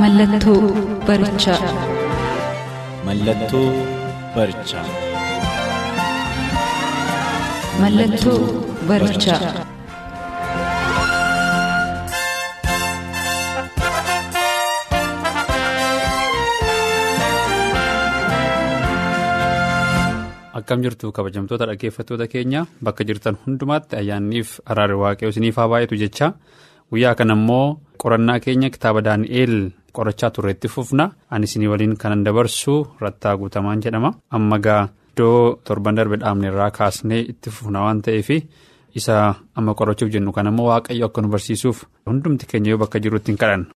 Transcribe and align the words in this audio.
Mallattoo 0.00 0.60
barichaa. 1.06 1.70
Mallattoo 3.06 3.66
barichaa. 4.36 4.84
Mallattoo 7.80 8.38
barichaa. 8.88 9.40
Akkam 20.56 20.80
jirtu 20.80 21.12
kabajamtoota 21.12 21.66
dhaggeeffattoota 21.68 22.26
keenya 22.32 22.64
bakka 22.80 23.04
jirtan 23.04 23.36
hundumaatti 23.44 23.96
ayyaanniif 24.00 24.56
araarri 24.64 24.96
waaqayyoo 25.02 25.32
isiniif 25.34 25.56
haa 25.60 25.68
baay'atu 25.68 25.98
jecha 26.02 26.28
guyyaa 26.90 27.12
kana 27.18 27.36
immoo 27.36 27.76
qorannaa 28.02 28.38
keenya 28.40 28.70
kitaaba 28.72 29.02
daani'eel 29.04 29.54
qorachaa 29.98 30.30
turreetti 30.34 30.68
fufna 30.74 31.04
ani 31.32 31.44
isinii 31.48 31.70
waliin 31.72 31.94
kanan 32.02 32.24
dabarsu 32.26 32.74
rattaa 33.04 33.34
guutamaan 33.40 33.82
jedhama 33.84 34.10
amma 34.38 34.58
gaa 34.66 34.82
iddoo 35.10 35.38
torban 35.66 35.96
darbe 35.98 36.16
dhaabne 36.22 36.46
irraa 36.50 36.70
kaasnee 36.78 37.20
itti 37.32 37.50
fufna 37.56 37.78
waan 37.84 38.02
ta'eef 38.06 38.28
isa 38.98 39.14
amma 39.58 39.74
qorachuuf 39.78 40.10
jennu 40.14 40.32
kan 40.36 40.46
ammoo 40.50 40.66
waaqayyo 40.70 41.06
akka 41.08 41.20
nu 41.22 41.28
barsiisuuf 41.34 41.78
hundumti 42.08 42.46
keenya 42.50 42.70
yoo 42.72 42.78
bakka 42.82 42.98
jirutti 43.04 43.30
hin 43.32 43.38
kadhanna. 43.42 43.66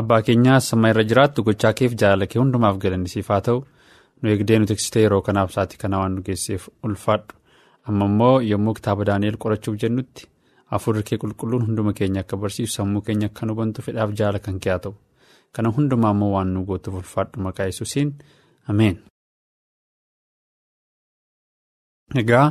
Abbaa 0.00 0.20
keenyaa 0.26 0.60
sama 0.68 0.90
irra 0.92 1.02
jiraattu 1.10 1.42
gochaa 1.48 1.72
keef 1.78 1.92
jaalala 2.00 2.26
kee 2.32 2.40
hundumaaf 2.42 2.76
galannisiif 2.84 3.28
haa 3.32 3.40
ta'u 3.46 3.58
nu 4.22 4.30
eegdee 4.34 4.58
nu 4.60 4.66
tiksitee 4.70 5.02
yeroo 5.04 5.22
kanaaf 5.28 5.50
sa'aatii 5.54 5.80
kana 5.82 5.98
waan 6.02 6.14
nu 6.16 6.22
geesseef 6.28 6.68
ulfaadhu 6.88 7.34
amma 7.88 8.04
immoo 8.10 8.34
yommuu 8.50 8.74
kitaaba 8.78 9.04
daani'eel 9.10 9.38
qorachuuf 9.44 9.76
jennutti. 9.82 10.22
Afurri 10.76 11.02
kee 11.08 11.18
qulqulluun 11.22 11.64
hunduma 11.66 11.92
keenya 11.98 12.20
akka 12.24 12.36
barsiisu 12.42 12.72
sammuu 12.78 13.02
keenya 13.06 13.26
akka 13.30 13.46
nu 13.46 13.54
bantu 13.60 13.82
fedhaaf 13.86 14.10
jaala 14.18 14.38
kan 14.44 14.58
kee 14.62 14.70
haa 14.72 14.82
ta'u 14.84 14.94
kana 15.54 15.68
hundumaa 15.76 16.12
immoo 16.14 16.30
waan 16.34 16.50
nu 16.54 16.64
gootuuf 16.68 16.94
ulfaadhu 17.00 17.40
maqaa 17.46 17.66
yesuusiin 17.70 18.10
ameen. 18.70 18.96
Egaa 22.22 22.46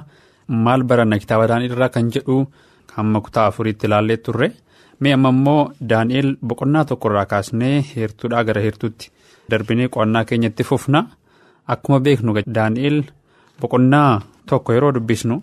maal 0.66 0.84
baranna 0.90 1.20
kitaaba 1.22 1.47
daani'eel 1.52 1.73
irraa 1.75 1.90
kan 1.95 2.09
jedhu 2.16 2.36
hamma 2.95 3.22
kutaa 3.25 3.45
afuriitti 3.52 3.88
ilaallee 3.88 4.17
turre 4.25 4.47
mee 5.02 5.14
amma 5.17 5.30
immoo 5.36 5.62
daani'eel 5.92 6.30
boqonnaa 6.47 6.86
tokkorraa 6.90 7.25
kaasnee 7.34 7.75
heertuudhaa 7.95 8.44
gara 8.47 8.62
heertuutti 8.66 9.12
darbinee 9.51 9.88
qo'annaa 9.94 10.25
keenyatti 10.30 10.63
fufna 10.69 11.00
akkuma 11.74 12.00
beeknu 12.06 12.31
daani'eel 12.57 12.97
boqonnaa 13.62 14.12
tokko 14.50 14.74
yeroo 14.74 14.91
dubbisnu. 14.96 15.36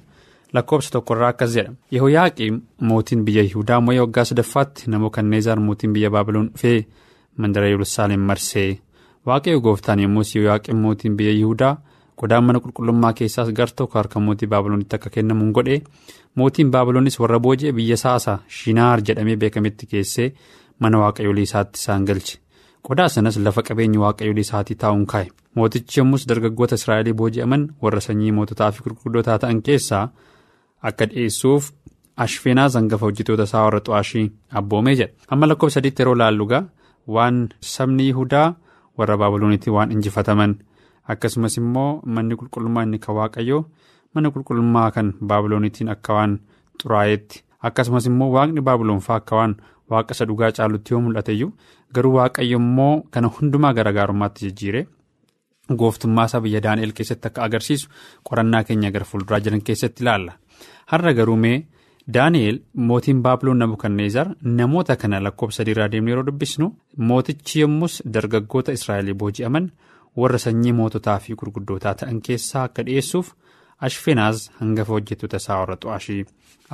Lakkoobsa 0.56 0.90
tokkorraa 0.96 1.28
akkas 1.34 1.54
jedha 1.56 1.72
yehoyaaqiim 1.96 2.60
mootiin 2.90 3.24
biyya 3.26 3.42
yihudaa 3.48 3.80
moo'ee 3.86 4.00
waggaa 4.04 4.24
sadaffaatti 4.30 4.90
namokanneezaar 4.94 5.60
mootiin 5.68 5.92
biyya 5.96 6.10
baabiloon 6.16 6.48
dhufee 6.52 6.78
mandara 7.42 7.68
yerusaalem 7.72 8.20
marsee 8.30 8.70
waaqayyo 9.26 9.60
gooftaan 9.66 10.00
yommus 10.04 10.34
yehoyaaqiim 10.36 10.78
mootiin 10.86 11.16
biyya 11.20 11.32
yihudaa 11.40 11.74
qodaan 12.20 12.44
mana 12.48 12.60
qulqullummaa 12.64 13.12
keessaas 13.18 13.48
gar 13.58 13.70
tokko 13.76 13.98
harka 13.98 14.20
mootii 14.26 14.48
baabiloonitti 14.52 14.96
akka 14.96 15.10
kennamuun 15.16 15.52
godhe 15.56 15.76
mootiin 16.40 16.70
baabiloonis 16.74 17.18
warra 17.22 17.38
booji'e 17.46 17.72
biyya 17.78 17.96
saasa 18.04 18.38
shinaar 18.58 19.00
jedhamee 19.08 19.36
beekametti 19.42 19.86
keessee 19.90 20.28
mana 20.80 20.98
waaqayyolii 21.02 21.44
isaatti 21.48 21.78
isaan 21.82 22.04
galche 22.10 22.38
qodaa 22.88 23.08
sanas 23.16 23.36
lafa 23.48 23.62
qabeenyi 23.68 23.98
waaqayyolii 24.04 24.46
isaatii 24.48 24.76
taa'uun 24.84 25.06
kaa'e 25.12 25.28
mootichi 25.60 26.00
yommus 26.00 26.24
dargaggoota 26.30 26.74
israa'elii 26.80 27.12
booji'aman 27.20 27.68
warra 27.82 28.00
sanyii 28.06 28.32
moototaa 28.38 28.70
fi 28.72 28.82
gurguddootaa 28.84 29.38
ta'an 29.44 29.62
keessaa. 29.68 30.04
Akka 30.82 31.06
dhiyeessuuf 31.10 31.70
ashfeenaa 32.24 32.68
zangafa 32.68 33.06
hojjetoota 33.06 33.42
isaa 33.48 33.62
warra 33.64 33.80
xu'aashii 33.86 34.26
abboomee 34.60 34.94
jedha 35.00 35.12
amma 35.36 35.46
lakkoofsa 35.50 35.74
sadiitti 35.80 36.02
yeroo 36.02 36.14
laallugaa 36.20 36.62
waan 37.16 37.38
sabni 37.72 38.06
yihudaa 38.08 38.54
warra 38.98 39.16
baabiloonitti 39.22 39.70
waan 39.76 39.92
injifataman 39.96 40.54
akkasumas 41.14 41.56
immoo 41.62 41.90
manni 42.16 42.36
qulqullummaa 42.40 42.82
inni 42.88 42.98
kan 43.06 43.14
waaqayyoo 43.20 43.62
mana 44.14 44.30
qulqullummaa 44.36 44.90
kan 44.96 45.12
baabiloonitiin 45.32 45.88
akka 45.94 46.14
waan 46.18 46.38
xuraa'eetti 46.82 47.42
akkasumas 47.70 48.06
immoo 48.12 48.30
waaqni 48.36 48.60
baabiloonfaa 48.68 49.16
akka 49.22 49.36
waan 49.40 49.56
waaqa 49.90 50.12
isa 50.18 50.24
dhugaa 50.28 50.52
caalutti 50.58 50.94
yoo 50.94 51.00
mul'ateyyuu 51.06 51.52
garuu 51.94 52.14
waaqayyo 52.18 52.58
immoo 52.64 52.94
kana 53.10 53.28
hundumaa 53.38 53.72
garaagarummaatti 53.78 54.44
jijjiire. 54.46 54.86
gooftummaa 55.78 56.24
isaa 56.28 56.40
biyya 56.42 56.60
daani'el 56.64 56.92
keessatti 56.98 57.28
akka 57.28 57.42
agarsiisu 57.46 57.88
qorannaa 58.28 58.64
keenya 58.66 58.90
gara 58.96 59.04
fuulduraa 59.12 59.40
jiran 59.46 59.62
keessatti 59.68 60.02
ilaalla. 60.04 60.32
Har'a 60.92 61.12
garuu 61.18 61.36
mee 61.44 61.56
daani'el 62.14 62.58
mootiin 62.88 63.20
baabiloon 63.24 63.58
nabukanneezar 63.62 64.28
namoota 64.58 64.96
kana 65.02 65.20
lakkoofsa 65.26 65.56
sadiirraa 65.62 65.88
deemnee 65.92 66.12
yeroo 66.14 66.26
dubbisnu 66.28 66.68
mootichi 67.08 67.60
yommus 67.64 67.94
dargaggoota 68.14 68.72
israa'el 68.78 69.14
booji'aman 69.22 69.66
warra 70.20 70.38
sanyii 70.46 70.72
moototaa 70.80 71.18
fi 71.24 71.34
gurguddootaa 71.40 71.94
ta'an 72.02 72.20
keessaa 72.28 72.62
akka 72.68 72.82
dhiyeessuuf 72.86 73.32
ashfenaaz 73.88 74.38
hangafa 74.60 74.92
hojjettoota 74.96 75.36
isaa 75.42 75.58
warra 75.62 75.76
xu'aashii 75.82 76.22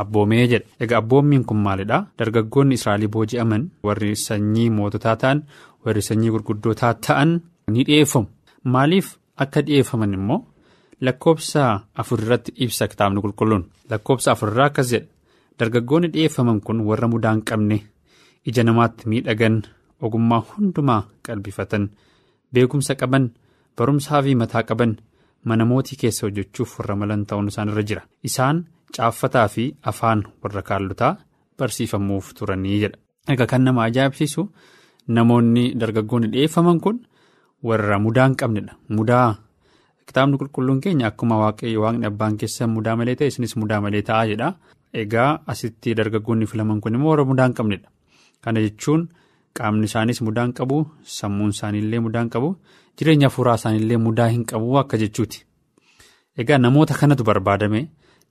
abboomee 0.03 0.45
jedha 0.53 0.69
egaa 0.87 0.99
abboommiin 1.03 1.45
kun 1.49 1.57
maalidha 1.67 1.99
dargaggoonni 2.19 2.75
israa'el 2.81 3.09
booji'aman 3.17 3.65
warri 3.89 4.13
sanyii 4.27 4.69
moototaa 4.79 5.17
ta'an 5.25 5.43
warri 5.87 6.03
sanyii 6.11 6.31
gurguddootaa 6.37 6.95
ta'an 7.07 7.35
ni 7.75 7.85
dhiyeeffamu 7.89 8.29
maaliif 8.75 9.09
akka 9.45 9.61
dhiyeeffaman 9.67 10.13
immoo. 10.19 10.41
Lakkoobsa 11.07 11.63
afurirratti 12.01 12.53
ibsa 12.65 12.89
kitaabni 12.89 13.21
qulqulluun. 13.25 13.65
Lakkoobsa 13.91 14.33
afurirraa 14.33 14.67
akkas 14.71 14.89
jedha 14.93 15.09
dargaggoonni 15.59 16.09
dhiyeeffaman 16.15 16.61
kun 16.67 16.81
warra 16.89 17.09
mudaa 17.13 17.33
hin 17.35 17.43
qabne 17.51 17.79
ija 18.49 18.63
namaatti 18.69 19.09
miidhagan 19.11 19.57
ogummaa 20.07 20.41
hundumaa 20.51 21.03
qalbifatan 21.27 21.85
beekumsa 22.55 22.95
qaban 23.01 23.25
barumsaa 23.77 24.23
fi 24.27 24.35
mataa 24.43 24.63
qaban 24.71 24.93
mana 25.49 25.65
mootii 25.71 25.97
keessa 26.01 26.27
hojjechuuf 26.27 26.79
warra 26.79 26.97
malan 27.01 27.27
ta'uun 27.27 27.49
isaan 27.53 27.69
irra 27.73 27.83
jira. 27.89 28.03
Isaan 28.29 28.57
caaffataa 28.97 29.49
fi 29.55 29.65
afaan 29.91 30.21
warra 30.43 30.63
kaallotaa 30.69 31.13
barsiifamuuf 31.59 32.35
turanii 32.39 32.81
jedha. 32.83 32.99
Egaa 33.33 33.47
kan 33.53 33.65
nama 33.65 33.83
ajaa'ibsiisu 33.89 34.43
namoonni 35.17 35.65
dargaggoonni 35.81 36.29
dhiyeeffaman 36.33 36.81
kun 36.85 36.97
warra 37.69 37.99
mudaa 37.99 38.27
hin 38.29 38.37
qabnedha. 38.43 38.75
Mudaa. 38.89 39.29
Kitaabni 40.13 40.37
qulqulluun 40.41 40.81
keenya 40.85 41.07
akkuma 41.09 41.37
waaqayyo 41.41 41.81
waaqni 41.89 42.05
abbaan 42.07 42.35
keessan 42.41 42.69
mudaa 42.77 42.97
malee 43.01 43.15
ta'e 43.17 43.29
isinis 43.33 43.55
mudaa 43.57 43.81
malee 43.81 44.03
ta'a 44.09 44.27
jedha. 44.31 44.49
Egaa 45.03 45.31
asitti 45.53 45.95
dargaggoonni 45.97 46.45
filaman 46.51 46.81
kun 46.85 46.95
immoo 46.99 47.11
warra 47.13 47.25
mudaa 47.25 47.47
hin 47.49 47.55
qabnedha. 47.61 47.89
Kana 48.45 48.61
jechuun 48.65 49.07
qaamni 49.57 49.89
isaaniis 49.89 50.21
mudaa 50.27 50.45
hin 50.45 50.53
qabu, 50.59 50.77
sammuun 51.17 51.55
isaaniillee 51.57 52.01
mudaa 52.07 52.23
hin 52.27 52.31
qabu, 52.35 52.51
jireenya 52.99 53.31
hafuuraa 53.31 53.55
isaaniillee 53.61 53.97
mudaa 54.09 54.29
hin 54.35 54.45
qabu 54.53 54.77
akka 54.83 55.01
jechuuti. 55.03 55.41
Egaa 56.45 56.59
namoota 56.59 56.95
kanatu 57.01 57.25
barbaadame 57.25 57.81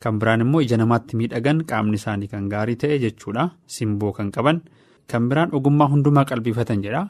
kan 0.04 0.20
biraan 0.22 0.42
immoo 0.46 0.62
ija 0.68 0.78
namaatti 0.78 1.18
miidhagan 1.18 1.64
qaamni 1.72 1.98
isaanii 2.02 2.28
kan 2.36 2.46
gaarii 2.54 2.76
ta'e 2.84 3.00
jechuudha. 3.08 3.48
Simboo 3.78 4.12
kan 4.20 4.30
qaban 4.38 4.62
kan 5.10 5.30
biraan 5.34 5.50
ogummaa 5.58 5.90
hundumaa 5.96 6.26
qalbifatan 6.30 6.86
jedha. 6.86 7.08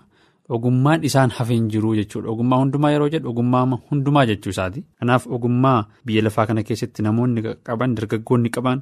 Ogummaan 0.49 1.03
isaan 1.03 1.29
hafeen 1.37 1.69
jiru 1.69 1.93
jechuudha. 1.95 2.29
Ogummaa 2.29 2.57
hundumaa 2.59 2.91
yeroo 2.91 3.09
jedhu 3.13 3.29
ogummaa 3.29 3.65
hundumaa 3.91 4.25
jechuu 4.25 4.49
isaati. 4.55 4.83
Kanaaf 4.99 5.27
ogummaa 5.27 5.85
biyya 6.05 6.23
lafaa 6.23 6.45
kana 6.47 6.63
keessatti 6.63 7.03
namoonni 7.03 7.41
qaban 7.63 7.95
dargaggoonni 7.95 8.49
qaban 8.49 8.81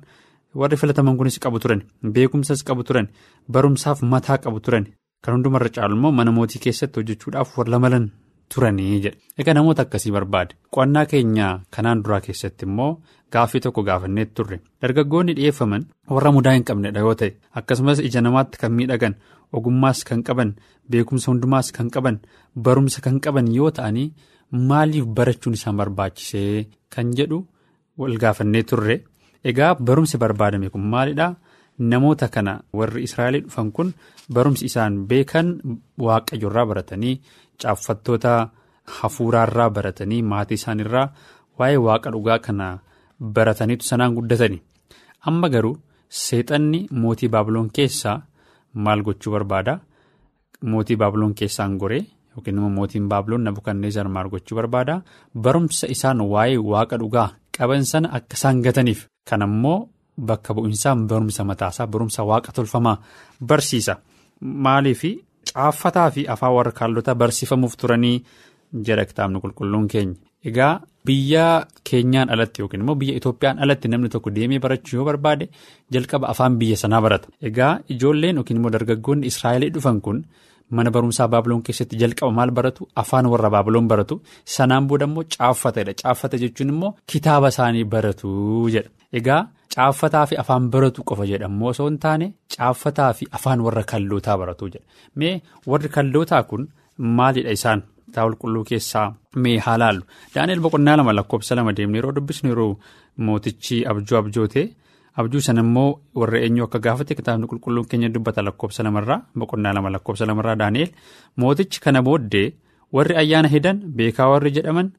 warri 0.56 0.78
filataman 0.78 1.18
kunis 1.18 1.40
qabu 1.40 1.60
turan 1.60 1.82
beekumsas 2.14 2.64
qabu 2.64 2.84
turan 2.84 3.08
barumsaaf 3.52 4.02
mataa 4.02 4.38
qabu 4.38 4.60
turan 4.60 4.88
kan 5.24 5.34
hundumarra 5.36 5.70
caalu 5.76 5.96
immoo 5.96 6.12
mana 6.12 6.32
mootii 6.32 6.60
keessatti 6.64 7.00
hojjechuudhaaf 7.00 7.58
warra 7.58 7.80
malan 7.80 8.10
turanii 8.54 9.00
jedha. 9.04 9.18
Egaa 9.40 9.54
namoota 9.58 9.82
akkasii 9.86 10.12
barbaade 10.16 10.56
qo'annaa 10.76 11.06
keenya 11.12 11.48
kanaan 11.76 12.04
duraa 12.04 12.22
keessatti 12.26 12.66
immoo 12.70 12.92
gaaffii 13.34 13.62
tokko 13.66 13.84
gaafannee 13.90 14.26
turre 14.38 14.58
dargaggoonni 14.82 15.34
dhiyeeffaman 15.38 15.86
warra 16.16 16.32
mudaa 16.38 16.54
hin 16.58 16.64
qabnedha 16.70 17.00
yoo 17.06 17.16
ta'e 17.22 17.32
akkasumas 17.62 18.00
ija 18.08 18.22
namaatti 18.26 18.58
kan 18.62 18.72
miidhagan 18.78 19.16
ogummaas 19.60 20.04
kan 20.10 20.24
qaban 20.28 20.56
beekumsa 20.92 21.32
hundumaas 21.32 21.72
kan 21.78 21.90
qaban 21.96 22.18
barumsa 22.66 23.02
kan 23.06 23.20
qaban 23.28 23.48
yoo 23.58 23.72
ta'anii 23.78 24.08
maaliif 24.72 25.06
barachuun 25.20 25.54
isaan 25.60 25.78
barbaachisee 25.82 26.66
kan 26.96 27.14
jedhu 27.22 27.40
wal 27.98 28.18
gaafannee 28.26 28.64
turre 28.72 28.98
Egaa 29.50 29.76
barumsi 29.88 30.18
barbaadame 30.22 30.70
kun 30.72 30.82
maalidhaa? 30.94 31.36
Namoota 31.80 32.28
kana 32.28 32.54
warri 32.74 33.04
Israa'el 33.08 33.42
dhufan 33.46 33.72
kun 33.72 33.94
barumsi 34.34 34.66
isaan 34.70 35.06
beekan 35.10 35.48
waaqayyoorraa 36.06 36.66
baratanii 36.72 37.22
caaffattoota 37.62 38.34
hafuuraarraa 39.00 39.70
baratanii 39.70 40.22
maatii 40.32 40.58
isaaniirraa 40.62 41.08
waa'ee 41.60 41.78
waaqa 41.88 42.12
dhugaa 42.16 42.40
kana 42.46 42.68
barataniitu 43.36 43.86
sanaan 43.86 44.14
guddatani. 44.18 44.60
Amma 45.28 45.50
garuu 45.50 45.78
seexanni 46.10 46.88
mootii 46.92 47.30
baabiloon 47.34 47.70
keessaa 47.76 48.22
maal 48.74 49.02
gochuu 49.08 49.32
barbaada? 49.34 49.80
Mootii 50.72 50.96
baabiloon 51.02 51.34
keessaan 51.40 51.78
goree 51.82 52.04
yookiin 52.36 52.58
immoo 52.58 52.70
mootiin 52.78 53.08
baabiloon 53.12 53.44
Nabukadneezar 53.44 54.08
maal 54.10 54.30
gochuu 54.30 54.56
barbaada? 54.60 55.02
Barumsa 55.44 55.88
isaan 55.96 56.22
waa'ee 56.34 56.58
waaqa 56.72 56.98
dhugaa 57.02 57.30
qaban 57.58 57.86
sana 57.92 58.10
akka 58.18 58.36
isaan 58.40 58.62
gataniif 58.66 59.08
kan 59.30 59.42
ammoo 59.48 59.78
bakka 60.28 60.54
bu'iinsaa 60.56 60.96
barumsa 61.10 61.44
mataasaa 61.50 61.88
barumsa 61.94 62.22
waaqa 62.30 62.52
tolfamaa 62.58 62.98
barsiisa. 63.50 63.94
Maaliif 64.66 65.02
caaffataa 65.54 66.10
fi 66.16 66.22
afaan 66.34 66.54
warra 66.58 66.72
kaallotaa 66.80 67.16
barsiifamuuf 67.22 67.76
turanii 67.82 68.24
jedha 68.88 69.06
kitaabni 69.10 69.40
qulqulluun 69.44 69.88
keenya. 69.92 70.16
Egaa 70.50 70.74
biyya 71.06 71.46
keenyaan 71.90 72.30
alatti 72.34 72.62
yookiin 72.62 72.82
immoo 72.84 72.96
biyya 73.02 73.16
Itoophiyaan 73.20 73.60
alatti 73.64 73.88
namni 73.92 74.10
tokko 74.10 74.30
deemee 74.36 74.60
barachuu 74.66 74.98
yoo 75.00 75.06
barbaade 75.10 75.46
jalqaba 75.94 76.28
afaan 76.34 76.56
biyya 76.60 76.78
sanaa 76.84 77.02
barata. 77.02 77.28
Egaa 77.50 77.80
ijoolleen 77.94 78.36
yookiin 78.40 78.58
immoo 78.60 78.72
dargaggoonni 78.76 79.28
Israa'el 79.32 79.66
dhufan 79.74 80.00
kun 80.02 80.24
mana 80.72 80.92
barumsaa 80.96 81.28
baabiloon 81.28 81.64
keessatti 81.66 81.98
jalqaba 82.02 82.32
maal 82.32 82.52
baratu 82.58 82.88
afaan 83.02 83.26
warra 83.32 83.50
baabiloon 83.56 83.88
baratu 83.92 84.22
sanaan 84.56 84.88
booda 84.88 85.06
immoo 85.10 85.24
caaffatadha. 85.38 85.94
Caaffata 86.02 86.38
jechuun 86.44 86.70
immoo 86.74 86.96
kitaaba 87.12 87.48
isaanii 87.54 87.84
baratu 87.84 88.30
jedha. 88.74 88.90
Egaa 89.20 89.42
caaffataa 89.76 90.26
fi 90.30 90.36
afaan 90.44 90.70
baratu 90.74 91.04
qofa 91.10 91.26
jedhamoo 91.32 91.70
osoo 91.74 91.88
hin 91.90 91.98
taane 92.06 92.28
caaffataa 92.58 93.12
fi 93.20 93.26
afaan 93.40 93.62
warra 93.66 93.84
kallootaa 93.92 94.38
baratu 94.42 94.70
jedha. 94.74 94.86
Mee 95.20 95.42
warri 95.72 95.90
kallootaa 95.96 96.44
kun 96.50 96.68
maalidha 97.20 97.52
isaan? 97.58 97.82
Kitaaba 98.10 98.30
qulqulluu 98.32 98.64
keessaa 98.70 99.08
mee 99.44 99.58
haa 99.66 99.78
laallu 99.82 100.04
daani'el 100.36 100.60
boqonnaa 100.66 100.96
lama 101.00 101.14
lakkoofsa 101.18 101.56
lama 101.58 101.74
deemnee 101.78 102.00
yeroo 102.00 102.14
dubbisnu 102.18 102.50
yeroo 102.52 102.72
mootichi 103.26 103.78
abjuu 103.92 104.18
abjoote 104.20 104.64
abjuu 105.20 105.42
sana 105.48 105.62
immoo 105.66 105.92
warra 106.22 106.40
eenyu 106.46 106.64
akka 106.68 106.80
gaafate 106.86 107.16
kitaabni 107.20 107.48
qulqulluun 107.52 107.86
keenya 107.92 108.10
dubbata 108.16 108.42
lakkoofsa 108.48 108.84
lamarraa 108.88 109.20
boqonnaa 109.40 109.74
lama 109.78 109.90
lakkoofsa 109.96 110.26
lamarraa 110.30 110.56
daani'el 110.62 110.90
mootichi 111.44 111.80
kana 111.86 112.02
booddee 112.08 112.48
warri 112.98 113.16
ayyaana 113.22 113.48
hidan 113.56 113.78
beekaa 113.98 114.30
warri 114.34 114.52
jedhaman 114.58 114.90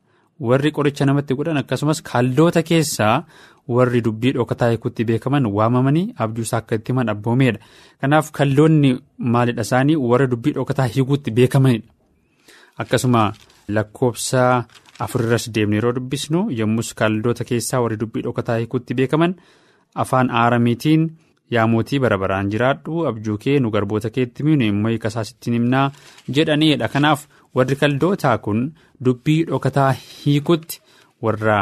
warri 0.49 0.71
qoricha 0.77 1.05
namatti 1.07 1.35
godhan 1.39 1.57
akkasumas 1.63 2.01
kaldoota 2.11 2.63
keessaa 2.71 3.15
warri 3.77 4.01
dubbii 4.07 4.33
dhokataa 4.37 4.69
hiikutti 4.73 5.05
beekaman 5.11 5.47
waamamanii 5.57 6.07
abjuusaa 6.25 6.59
akka 6.63 6.75
itti 6.81 6.93
himan 6.93 7.09
abboomeedha 7.15 7.61
kanaaf 8.01 8.31
kaldoonni 8.39 8.91
maalidha 9.35 9.63
isaanii 9.69 9.97
warra 10.11 10.27
dubbii 10.33 10.53
dhokataa 10.59 10.87
hiikutti 10.95 11.31
beekamanidha. 11.31 11.89
Akkasuma 12.83 13.23
lakkoofsa 13.69 14.45
afurirras 15.05 15.49
deemnee 15.55 15.79
yeroo 15.81 15.93
dubbisnu 15.97 16.41
yommus 16.61 16.95
kaldoota 17.01 17.45
keessaa 17.51 17.81
warri 17.85 17.97
dubbii 18.03 18.23
dhokataa 18.27 18.57
hiikutti 18.61 18.95
beekaman 19.01 19.35
afaan 20.05 20.31
aaramiitiin 20.43 21.05
yaa 21.55 21.67
mootii 21.67 21.99
bara 22.05 22.19
baraan 22.23 22.51
jiraadhu 22.53 23.05
abjuu 23.11 23.37
kee 23.45 23.59
nu 23.61 23.71
garboota 23.75 24.11
keetti 24.17 24.43
miinu 24.49 24.65
immoo 24.73 24.91
hiikasaa 24.93 25.25
sittiin 25.25 25.55
himnaa 25.59 25.91
jedhaniidha. 26.37 26.89
Kanaaf 26.89 27.27
warri 27.55 27.77
kaldootaa 27.77 28.37
kun 28.45 28.61
dubbii 29.05 29.45
dhokataa 29.49 29.93
hiikutti 29.93 30.81
warra 31.23 31.57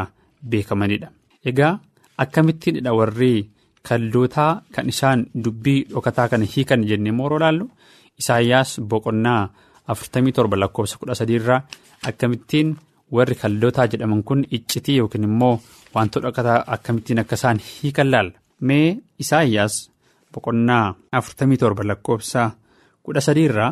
beekamanidha. 0.50 1.08
Egaa 1.50 1.78
akkamittiinidha 2.24 2.92
warri 2.98 3.48
kaldootaa 3.88 4.52
kan 4.74 4.88
isaan 4.92 5.26
dubbii 5.44 5.80
dhokataa 5.92 6.28
kana 6.28 6.44
hiikan 6.56 6.84
jennee 6.88 7.12
mooroo 7.12 7.38
laallu 7.44 7.70
Isaayyaas 8.20 8.80
boqonnaa. 8.90 9.42
afurtamii 9.92 10.32
torba 10.36 10.56
lakkoofsa 10.60 10.98
kudha 11.00 11.14
sadiirraa 11.18 11.60
akkamittiin 12.08 12.72
warri 13.16 13.34
kaldootaa 13.42 13.86
jedhaman 13.92 14.22
kun 14.28 14.40
iccitii 14.56 14.96
yookiin 15.00 15.24
immoo 15.28 15.54
wantoota 15.94 16.26
dhokataa 16.26 16.58
akkamittiin 16.74 17.18
akka 17.22 17.34
isaan 17.40 17.58
hiikan 17.68 18.10
laalla. 18.12 18.32
Mee 18.66 18.88
Isaayyaas 19.24 19.74
boqonnaa 20.34 20.86
afurtamii 21.18 21.56
torba 21.62 21.84
lakkoofsa 21.90 22.42
kudha 23.04 23.20
sadiirraa 23.28 23.70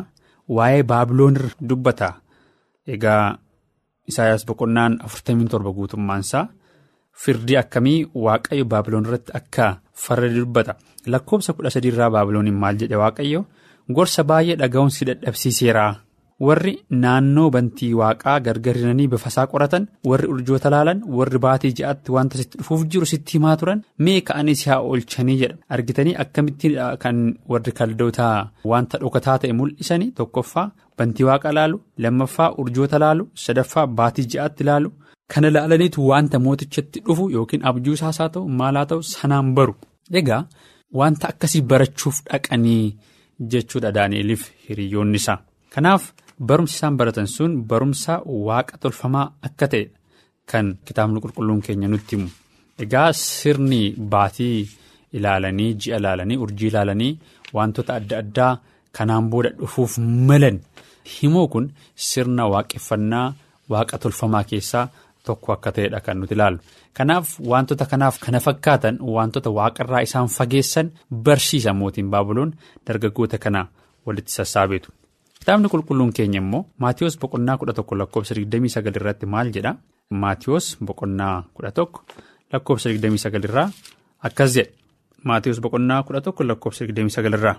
waa'ee 0.55 0.83
baabiloon 0.83 1.35
dubbata. 1.69 2.13
Egaa 2.87 3.37
Isaayyaas 4.07 4.45
boqonnaan 4.47 4.93
afurtamii 5.03 5.47
torba 5.51 5.71
guutummaansaa 5.75 6.47
firdii 7.23 7.57
akkamii 7.61 8.05
waaqayyo 8.25 8.65
baabiloon 8.65 9.05
irratti 9.05 9.31
akka 9.39 9.65
farra 9.93 10.29
dubbata. 10.35 10.75
Lakkoofsa 11.05 11.53
kudha 11.53 11.69
sadiirraa 11.69 12.09
baabilooniin 12.15 12.55
maal 12.61 12.77
jedhe 12.79 12.95
waaqayyo 13.03 13.41
gorsa 13.95 14.23
baay'ee 14.23 14.55
dhaga'uun 14.61 14.91
si 14.91 15.05
dadhabsiiseera. 15.09 15.85
Warri 16.45 16.73
naannoo 17.03 17.49
bantii 17.55 17.93
waaqaa 17.99 18.35
gargarinanii 18.47 19.07
bifasaa 19.13 19.45
qoratan 19.53 19.85
warri 20.09 20.27
urjoota 20.33 20.69
laalan 20.73 20.99
warri 21.19 21.39
baatii 21.45 21.71
ji'aatti 21.77 22.11
wanta 22.15 22.37
sitti 22.41 22.57
dhufuuf 22.59 22.83
jiru 22.95 23.05
sitti 23.11 23.33
himaa 23.37 23.55
turan 23.61 23.81
mee 24.07 24.19
ka'anii 24.27 24.55
si 24.59 24.69
haa 24.71 24.79
oolchanii 24.89 25.37
jedha 25.41 25.57
argitanii 25.77 26.15
akkamittiin 26.23 26.75
kan 27.03 27.17
warri 27.53 27.71
kaldootaa 27.79 28.35
wanta 28.73 28.97
dhokataa 29.03 29.37
ta'e 29.45 29.53
mul'isanii 29.61 30.11
tokkoffaa 30.19 30.67
bantii 30.97 31.25
waaqa 31.29 31.51
laalu 31.57 31.81
lammaffaa 32.05 32.51
urjoota 32.63 32.99
laalu 33.05 33.27
sadaffaa 33.45 33.87
baatii 34.01 34.27
ji'aatti 34.35 34.63
laalu 34.69 34.91
kana 35.33 35.49
laalaniitu 35.55 36.07
wanta 36.11 36.39
mootichatti 36.45 36.99
dhufu 37.07 37.29
yookiin 37.37 37.65
abjuusaas 37.71 38.17
haa 38.23 38.29
ta'u 38.37 38.47
maalaa 38.61 38.85
ta'u 38.93 39.01
sanaan 39.13 39.49
baru 39.57 39.75
egaa 40.21 40.41
wanta 41.01 41.27
akkasii 41.33 41.61
barachuuf 41.73 42.21
dhaqanii 42.29 42.85
jechuudha 43.51 43.91
daani'eliif 43.97 44.43
hiriyoonni 44.69 45.17
isaa 45.23 45.37
kanaaf. 45.75 46.03
Barumsi 46.39 46.75
isaan 46.77 46.97
baratan 46.97 47.27
sun 47.27 47.63
barumsa 47.69 48.21
waaqa 48.47 48.77
tolfamaa 48.81 49.31
akka 49.47 49.67
ta'e 49.71 49.83
kan 50.51 50.65
kitaabni 50.85 51.19
qulqulluun 51.23 51.61
keenya 51.65 51.87
nutti 51.89 52.15
himu. 52.15 52.29
Egaa 52.83 53.09
sirni 53.13 53.81
baatii 54.13 54.57
ilaalanii 55.17 55.71
ji'a 55.81 55.97
ilaalanii 56.01 56.37
urjii 56.43 56.69
ilaalanii 56.71 57.17
wantoota 57.55 57.93
adda 57.99 58.15
addaa 58.23 58.53
kanaan 58.97 59.29
booda 59.31 59.49
dhufuuf 59.59 59.97
malan 60.29 60.57
himuu 61.15 61.47
kun 61.53 61.65
sirna 62.07 62.43
waaqeffannaa 62.53 63.27
waaqa 63.71 63.95
tolfamaa 64.03 64.43
keessaa 64.49 64.85
tokko 65.25 65.53
akka 65.55 65.71
ta'edha 65.75 65.99
kan 66.05 66.17
nuti 66.19 66.33
ilaallu. 66.37 66.59
Kanaaf 66.97 67.27
wantoota 67.51 67.85
kanaaf 67.91 68.15
kana 68.23 68.39
fakkaatan 68.47 68.95
wantoota 69.15 69.49
waaqarraa 69.57 70.01
isaan 70.07 70.29
fageessan 70.37 70.87
barsiisa 71.25 71.73
mootiin 71.79 72.09
baabuloon 72.13 72.51
dargaggoota 72.87 73.37
kana 73.43 73.61
walitti 74.05 74.31
sassaabeetu. 74.37 74.89
Kitaabni 75.47 75.69
qulqulluun 75.71 76.11
keenya 76.11 76.41
immoo 76.43 76.65
Maatiyoos 76.83 77.15
boqonnaa 77.19 77.57
kudha 77.57 77.73
tokko 77.73 77.95
lakkoofsa 77.97 78.35
29 78.35 78.99
irratti 78.99 79.25
maal 79.25 79.47
jedha? 79.55 79.71
Maatiyoos 80.11 80.65
boqonnaa 80.83 81.43
kudha 81.55 81.71
tokko 81.71 82.01
lakkoofsa 82.53 82.89
29 82.89 83.45
irraa 83.47 83.69
akkas 84.27 84.55
jedha. 84.57 84.73
Maatiyoos 85.23 85.61
boqonnaa 85.63 86.03
kudha 86.03 86.21
tokko 86.21 86.43
lakkoofsa 86.47 86.83
29 86.85 87.31
irraa. 87.39 87.55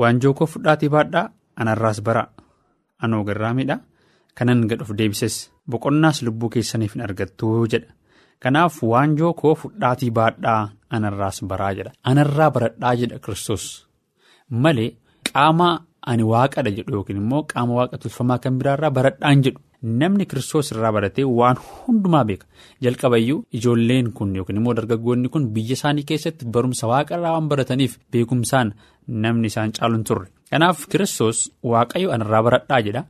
Waanjoo 0.00 0.32
koo 0.34 0.46
fudhaatii 0.46 0.88
baadhaa 0.88 1.28
anarraas 1.56 2.00
baraa. 2.02 2.28
Anoo 3.02 3.24
garraamidha. 3.24 3.76
Kanan 4.34 4.64
gad 4.68 4.80
of 4.80 4.90
deebises 4.98 5.36
boqonnaas 5.70 6.22
lubbuu 6.22 6.48
keessaniif 6.48 6.94
hin 6.96 7.02
argattu 7.04 7.66
jedha. 7.68 7.92
Kanaaf 8.40 8.80
waanjoo 8.82 9.34
koo 9.34 9.54
fudhaatii 9.54 10.10
baadhaa 10.10 10.70
anarraas 10.88 11.42
baraa 11.44 11.74
jedha. 11.74 11.92
Anarraa 12.02 12.50
baradhaa 12.50 12.94
jedha 12.96 13.18
Kiristoos. 13.18 13.68
Malee 14.50 14.96
qaama. 15.32 15.68
Ani 16.10 16.22
waaqadha 16.32 16.70
jedhu 16.76 16.92
yookiin 16.96 17.18
immoo 17.22 17.42
qaama 17.52 17.72
waaqa 17.78 17.96
tolfamaa 18.02 18.38
kan 18.42 18.58
biraarraa 18.58 18.90
baradhaan 18.98 19.40
jedhu 19.46 19.60
namni 20.00 20.24
kiristoos 20.30 20.68
irraa 20.72 20.92
baratee 20.96 21.24
waan 21.38 21.56
hundumaa 21.70 22.24
beeka 22.28 22.46
jalqabayyuu 22.84 23.38
ijoolleen 23.58 24.12
kun 24.16 24.36
yookiin 24.38 24.58
immoo 24.60 24.74
dargaggoonni 24.78 25.28
kun 25.34 25.48
biyya 25.54 25.74
isaanii 25.78 26.04
keessatti 26.10 26.44
barumsa 26.54 26.86
waaqarraa 26.92 27.32
waan 27.36 27.48
barataniif 27.52 27.98
beekumsaan 28.12 28.72
namni 29.24 29.46
isaan 29.52 29.72
caalu 29.78 29.94
hin 29.98 30.04
turre. 30.08 30.26
Kanaaf 30.50 30.86
kiristoos 30.92 31.38
waaqayyo 31.72 32.08
anarraa 32.14 32.42
baradhaa 32.48 32.80
jedha 32.86 33.02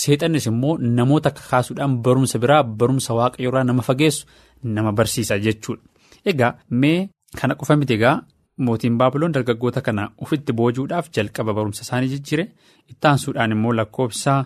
seexannis 0.00 0.46
immoo 0.52 0.74
namoota 0.98 1.30
kakaasuudhaan 1.38 1.92
barumsa 2.08 2.38
biraa 2.42 2.62
barumsa 2.80 3.14
waaqayyoorraa 3.20 3.64
nama 3.70 3.82
fageessu 3.90 4.26
nama 4.62 4.92
barsiisa 4.98 5.38
jechuudha. 5.44 5.82
Egaa 6.30 6.52
mee 6.80 7.08
kana 7.40 7.54
qofa 7.60 7.76
miti 7.76 7.94
egaa. 7.98 8.16
Mootiin 8.66 8.96
baabiloon 8.98 9.32
dargaggoota 9.34 9.80
kana 9.86 10.08
ofitti 10.24 10.52
boojuudhaaf 10.52 11.08
jalqaba 11.16 11.54
barumsa 11.54 11.82
isaanii 11.86 12.08
jijjiire. 12.14 12.44
Ittaansuudhaan 12.92 13.52
immoo 13.54 13.72
lakkoofsa 13.76 14.44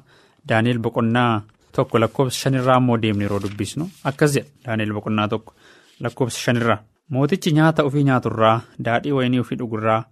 daani'el 0.49 0.79
boqonnaa 0.87 1.43
tokko 1.77 1.99
lakkoofsa 2.01 2.39
shanirraa 2.45 2.77
immoo 2.83 2.97
deemne 3.03 3.25
yeroo 3.25 3.41
dubbisnu 3.45 3.89
akkas 4.11 4.35
jedha 4.37 4.51
daani'el 4.67 4.93
boqonnaa 4.97 5.29
tokko. 5.29 5.55
Lakkoofsa 6.01 6.39
shanirraa 6.47 6.79
mootichi 7.09 7.53
nyaata 7.59 7.83
ofii 7.89 8.05
nyaaturraa 8.09 8.57
daadhii 8.85 9.13
wayinii 9.19 9.39
ofii 9.45 9.59
dhugurraa 9.63 10.03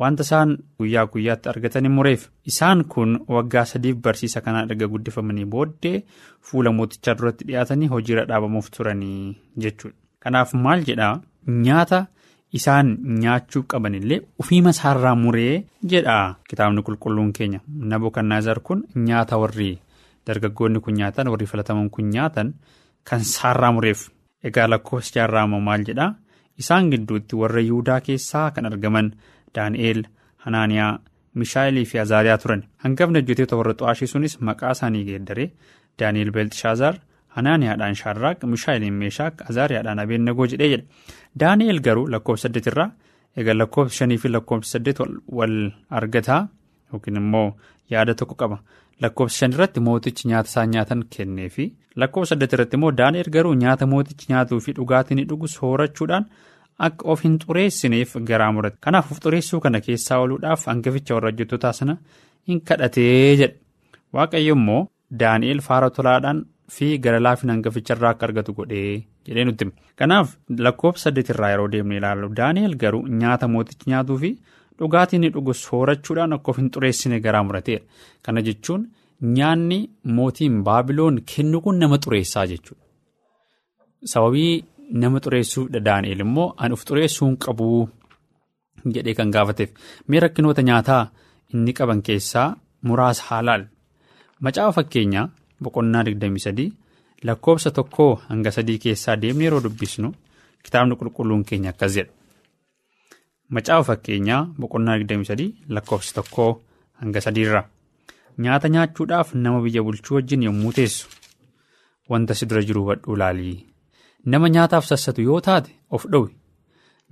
wanta 0.00 0.22
isaan 0.26 0.56
guyyaa 0.78 1.06
guyyaatti 1.12 1.48
argatan 1.48 1.88
mureef. 1.98 2.28
Isaan 2.46 2.84
kun 2.84 3.20
waggaa 3.28 3.64
sadiif 3.64 3.96
barsiisa 4.06 4.40
kanaa 4.40 4.62
erga 4.70 4.88
guddifamanii 4.88 5.44
booddee 5.54 6.02
fuula 6.40 6.72
mootichaa 6.72 7.14
duratti 7.18 7.44
dhiyaatanii 7.48 7.86
hojiirra 7.94 8.24
dhaabamuuf 8.30 8.70
turanii 8.76 9.36
jechuudha. 9.56 9.96
Kanaaf 10.18 10.54
maal 10.54 10.82
jedhaa? 10.90 11.20
Nyaata. 11.46 12.06
Isaan 12.58 12.88
nyaachuu 13.22 13.62
qabanillee 13.72 14.20
ofiima 14.40 14.70
isaarraa 14.76 15.14
muree 15.22 15.64
jedha. 15.92 16.16
Kitaabni 16.48 16.82
qulqulluun 16.86 17.32
keenya 17.36 17.60
nabukadnezar 17.90 18.60
kun 18.66 18.84
nyaata 19.08 19.38
warri 19.42 19.70
dargaggoonni 20.26 20.80
kun 20.84 20.94
nyaatan 21.00 21.28
warri 21.32 21.46
filataman 21.52 21.90
kun 21.94 22.10
nyaatan 22.14 22.54
kan 23.08 23.20
isaarraa 23.20 23.72
mureef. 23.76 24.08
Egaa 24.48 24.68
lakkoofsi 24.70 25.12
jaarraa 25.16 25.46
maal 25.46 25.84
jedha? 25.88 26.06
Isaan 26.58 26.90
gidduutti 26.90 27.36
warra 27.36 27.60
yihudaa 27.60 28.00
keessaa 28.06 28.50
kan 28.54 28.66
argaman 28.70 29.08
daani'eel 29.54 30.04
hanaaniyaa 30.44 30.92
mishaa'elii 31.40 31.84
fi 31.90 31.98
azaariyaa 31.98 32.38
turan. 32.38 32.62
Hangafni 32.84 33.18
hojjettoota 33.20 33.56
warra 33.56 33.74
xu'aashii 33.80 34.06
sunis 34.12 34.38
maqaa 34.48 34.70
isaanii 34.76 35.04
geeddaree 35.08 35.48
daani'eel 35.98 36.30
beelxishaazaar 36.36 36.94
hanaaniyaadhaan 37.36 37.94
shaarraaq 38.02 38.44
mishaa'eliin 38.52 38.96
meeshaak 39.02 39.42
azaariyaadhaan 39.50 39.98
abeennagoo 40.04 40.46
jedhee 40.52 40.68
jedha 40.74 40.86
daani'eel 41.42 41.80
garuu 41.86 42.06
lakkoofsa 42.14 42.46
saddeetirraa 42.48 42.88
egaa 43.42 43.54
lakkoofsa 43.60 43.96
shanii 43.98 44.18
fi 44.24 44.28
lakkoofsa 44.36 44.70
saddeet 44.76 44.98
wal 45.38 45.56
argataa 46.00 46.40
yookiin 46.92 47.16
immoo 47.22 47.48
yaada 47.92 48.14
tokko 48.20 48.34
qaba. 48.42 48.58
Lakkoofsa 49.02 49.36
shanirratti 49.38 49.80
mootichi 49.86 50.28
nyaata 50.30 50.48
isaan 50.50 50.70
nyaatan 50.74 51.00
kennee 51.16 51.48
fi 51.54 51.64
lakkoofsa 52.02 52.34
saddeetirratti 52.34 52.76
immoo 52.78 52.92
daani'eel 53.00 53.30
garuu 53.36 53.54
nyaata 53.62 53.86
mootichi 53.92 54.26
nyaatuu 54.32 54.60
fi 54.66 54.72
dhugaatii 54.78 55.14
ni 55.18 55.24
dhugu 55.30 55.48
soorachuudhaan 55.56 56.26
akka 56.86 57.08
of 57.12 57.22
hin 57.24 57.34
xureessineef 57.42 58.14
garaa 58.28 58.52
murate. 58.52 58.76
Kanaaf 58.84 59.10
of 59.12 59.18
xureessuu 59.24 59.60
kana 59.64 59.80
keessaa 59.86 60.18
ooluudhaaf 60.22 60.66
hangaficha 60.70 61.14
warra 61.16 61.30
hojjettootaa 61.32 61.72
sana 61.80 61.96
hin 62.48 62.60
kadhatee 62.70 63.36
jedha 63.40 63.54
waaqayyo 64.18 64.54
immoo 64.58 64.80
daani'eel 65.22 65.60
faara 65.68 65.90
tolaadhaan 65.98 66.44
fi 66.74 66.88
gara 67.04 67.20
laafina 67.26 67.52
hangaficharraa 67.54 68.10
akka 68.14 68.26
argatu 68.28 68.52
godhee 68.58 68.92
jedhee 69.28 69.44
nutti 69.48 69.66
kanaaf 70.02 70.34
lakkoofsa 70.66 71.04
saddeetirraa 71.08 71.50
yeroo 71.54 71.68
deemne 71.74 71.96
ilaallu 72.00 72.28
daani'eel 72.40 72.76
garuu 72.82 73.02
nyaata 73.22 73.48
mootichi 73.54 73.90
nyaatuu 73.92 74.18
fi 74.24 74.30
dhugaatii 74.78 75.18
ni 75.24 75.28
dhugu 75.34 75.54
soorachuudhaan 75.64 76.32
akka 76.36 76.50
of 76.54 76.58
hin 76.62 76.70
xureessine 76.76 77.20
garaa 77.26 77.42
murateedha 77.48 77.84
kana 78.28 78.42
jechuun 78.48 78.86
nyaanni 79.38 79.78
mootiin 80.18 80.62
baabiloon 80.68 81.20
kennu 81.34 81.60
kun 81.66 81.78
nama 81.82 81.98
xureessaa 82.06 82.46
jechuudha. 82.52 82.82
Sababii. 84.14 84.64
nama 85.02 85.18
xureessuu 85.24 85.62
daani'el 85.86 86.20
immoo 86.24 86.48
an 86.64 86.72
of 86.74 86.82
xureessuu 86.88 87.26
hin 87.28 87.36
qabu 87.44 87.66
jedhee 88.94 89.14
kan 89.18 89.30
gaafateef. 89.34 89.70
Mee 90.08 90.20
rakkinoota 90.24 90.62
nyaataa 90.68 91.04
inni 91.54 91.72
qaban 91.78 92.02
keessaa 92.08 92.48
muraasa 92.88 93.22
haalaal 93.28 93.64
macaafa 94.44 94.72
fakkeenyaa 94.78 95.24
boqonnaa 95.62 96.02
23 96.02 96.70
lakkoofsa 97.28 97.70
tokkoo 97.70 98.14
hanga 98.28 98.50
sadii 98.56 98.78
keessaa 98.84 99.16
deemnee 99.22 99.44
yeroo 99.46 99.60
dubbisnu 99.64 100.14
kitaabni 100.64 100.96
qulqulluun 101.00 101.44
keenya 101.44 101.70
akkas 101.74 101.94
jedha. 101.96 102.12
Macaafa 103.48 103.84
fakkeenyaa 103.88 104.42
boqonnaa 104.60 104.96
23 104.98 105.52
lakkoofsa 105.68 106.14
tokkoo 106.14 106.50
hanga 107.00 107.20
sadiirra 107.20 107.62
nyaata 108.38 108.68
nyaachuudhaaf 108.68 109.34
nama 109.34 109.60
biyya 109.64 109.82
bulchuu 109.82 110.14
wajjin 110.16 110.42
yommuu 110.48 110.72
teessu. 110.72 111.08
Wanta 112.10 112.34
si 112.34 112.46
dura 112.46 112.62
jiru 112.62 112.80
hubadhuu 112.82 113.14
ilaalii. 113.16 113.66
nama 114.32 114.48
nyaataaf 114.48 114.84
sassatu 114.88 115.22
yoo 115.22 115.40
taate 115.46 115.70
of 115.90 116.04
dhowi 116.12 116.30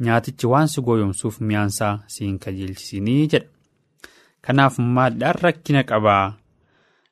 nyaatichi 0.04 0.46
waan 0.52 0.68
si 0.72 0.80
gooyomsuuf 0.86 1.40
mi'aansaa 1.48 1.94
si 2.12 2.24
hin 2.24 2.38
kajeelchisinii 2.44 3.26
jedha. 3.32 3.48
Kanaaf 4.44 4.78
maadhaan 4.78 5.34
rakkina 5.42 5.82
qabaa 5.90 6.24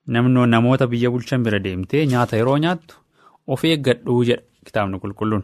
namnoo 0.06 0.46
namoota 0.46 0.86
biyya 0.86 1.10
bulchan 1.10 1.42
bira 1.44 1.58
deemtee 1.64 2.06
nyaata 2.12 2.36
yeroo 2.40 2.58
nyaattu 2.64 2.94
of 3.46 3.64
eeggadhuu 3.64 4.24
jedha 4.28 4.42
kitaabni 4.66 4.98
qulqulluun. 5.02 5.42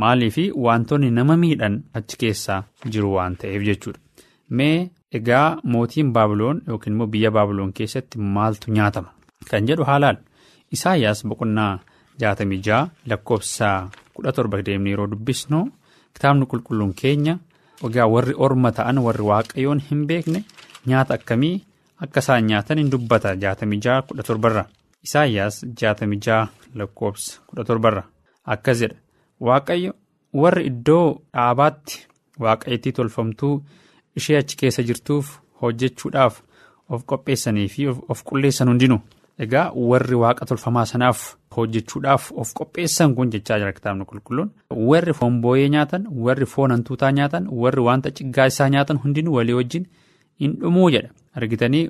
Maaliif 0.00 0.36
wantoonni 0.64 1.10
nama 1.10 1.36
miidhan 1.42 1.82
achi 1.98 2.16
keessaa 2.20 2.62
jiru 2.92 3.14
waan 3.14 3.36
ta'eef 3.40 3.62
jechuudha. 3.68 4.00
Mee 4.56 4.90
egaa 5.18 5.58
mootiin 5.72 6.12
baabiloon 6.12 6.62
yookiin 6.68 6.92
immoo 6.94 7.06
biyya 7.14 7.30
baabiloon 7.36 7.72
keessatti 7.72 8.18
maaltu 8.18 8.70
nyaatama? 8.72 9.10
Kan 9.50 9.66
jedhu 9.68 9.84
haalaan 9.90 10.18
isaayyaas 10.72 11.26
boqonnaa. 11.28 11.74
jaatamii 12.20 12.62
ja'a 12.66 12.88
lakkoofsa 13.10 13.68
kudha 14.14 14.32
torba 14.36 14.58
deemnee 14.66 14.92
yeroo 14.92 15.06
dubbisnu 15.10 15.58
kitaabni 16.14 16.46
qulqulluun 16.50 16.92
keenya 17.00 17.34
egaa 17.88 18.06
warri 18.12 18.34
orma 18.44 18.70
ta'an 18.78 18.98
warri 19.06 19.24
waaqayyoon 19.30 19.80
hin 19.88 20.06
beekne 20.10 20.40
nyaata 20.92 21.14
akkamii 21.18 21.56
akka 22.04 22.20
isaan 22.20 22.44
nyaatan 22.50 22.78
hin 22.78 22.90
dubbata. 22.90 23.34
Jaatamii 23.36 23.80
ja'a 23.84 24.02
kudha 24.02 24.22
torbarra. 24.22 24.64
Isaayyaas 25.06 25.64
jaatamii 25.80 26.20
ja'a 26.26 26.48
lakkoofsa 26.74 27.40
kudha 27.46 27.64
torbarra. 27.64 28.02
Akkas 28.44 28.78
jedha. 28.80 28.96
Waaqayyo 29.40 29.92
warri 30.32 30.66
iddoo 30.70 31.20
dhaabaatti 31.34 32.06
waaqayyittii 32.44 32.92
tolfamtuu 32.92 33.54
ishee 34.16 34.38
achi 34.38 34.56
keessa 34.56 34.82
jirtuuf 34.82 35.38
hojjechuudhaaf 35.62 36.40
of 36.88 37.04
qopheessanii 37.10 37.68
fi 37.68 37.86
of 37.88 38.22
qulleessan 38.24 38.68
hundinuu. 38.68 39.00
Egaa 39.44 39.70
warri 39.74 40.14
waaqa 40.22 40.46
tolfamaa 40.46 40.84
sanaaf 40.92 41.22
hojjechuudhaaf 41.56 42.30
of 42.42 42.52
qopheessan 42.58 43.14
kun 43.14 43.30
jechaa 43.34 43.58
jira 43.58 43.72
kitaabni 43.72 44.04
qulqulluun. 44.10 44.50
Warri 44.90 45.12
foon 45.18 45.40
boo'ee 45.42 45.68
nyaatan 45.68 46.06
warri 46.26 46.46
foon 46.46 46.70
hantuutaa 46.70 47.10
nyaatan 47.12 47.48
warri 47.62 47.80
wanta 47.88 48.10
ciggaa 48.10 48.46
isaa 48.52 48.68
nyaatan 48.74 48.98
hundinuu 49.04 49.34
walii 49.38 49.52
wajjin 49.60 49.86
hin 50.40 50.56
dhumuu 50.60 50.90
jedha 50.94 51.10
argitanii 51.40 51.84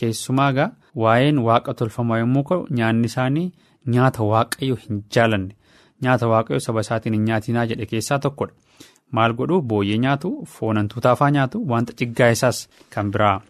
keessumaa 0.00 0.48
egaa 0.52 0.70
waa'een 1.02 1.38
waaqa 1.48 1.74
tolfamaa 1.80 2.18
yommuu 2.22 2.42
ka'u 2.50 2.66
nyaanni 2.78 3.06
isaanii 3.12 3.48
nyaata 3.94 4.22
waaqayyo 4.32 4.76
hin 4.82 5.02
jaalanne. 5.14 5.54
Nyaata 6.02 6.26
waaqayyo 6.32 6.60
saba 6.66 6.80
isaatiin 6.86 7.14
hin 7.18 7.24
nyaatinaa 7.28 7.66
jedhe 7.70 7.86
keessaa 7.92 8.18
tokkodha 8.18 8.54
maal 9.16 9.32
godhuu? 9.38 9.60
Booyyee 9.70 9.98
nyaatu 10.04 10.28
foon 10.54 10.76
hantuutaafaa 10.80 11.30
nyaatu 11.36 11.64
wanta 11.72 11.92
ciggaa 11.98 12.30
isaas 12.36 12.68
kan 12.94 13.10
biraa 13.16 13.40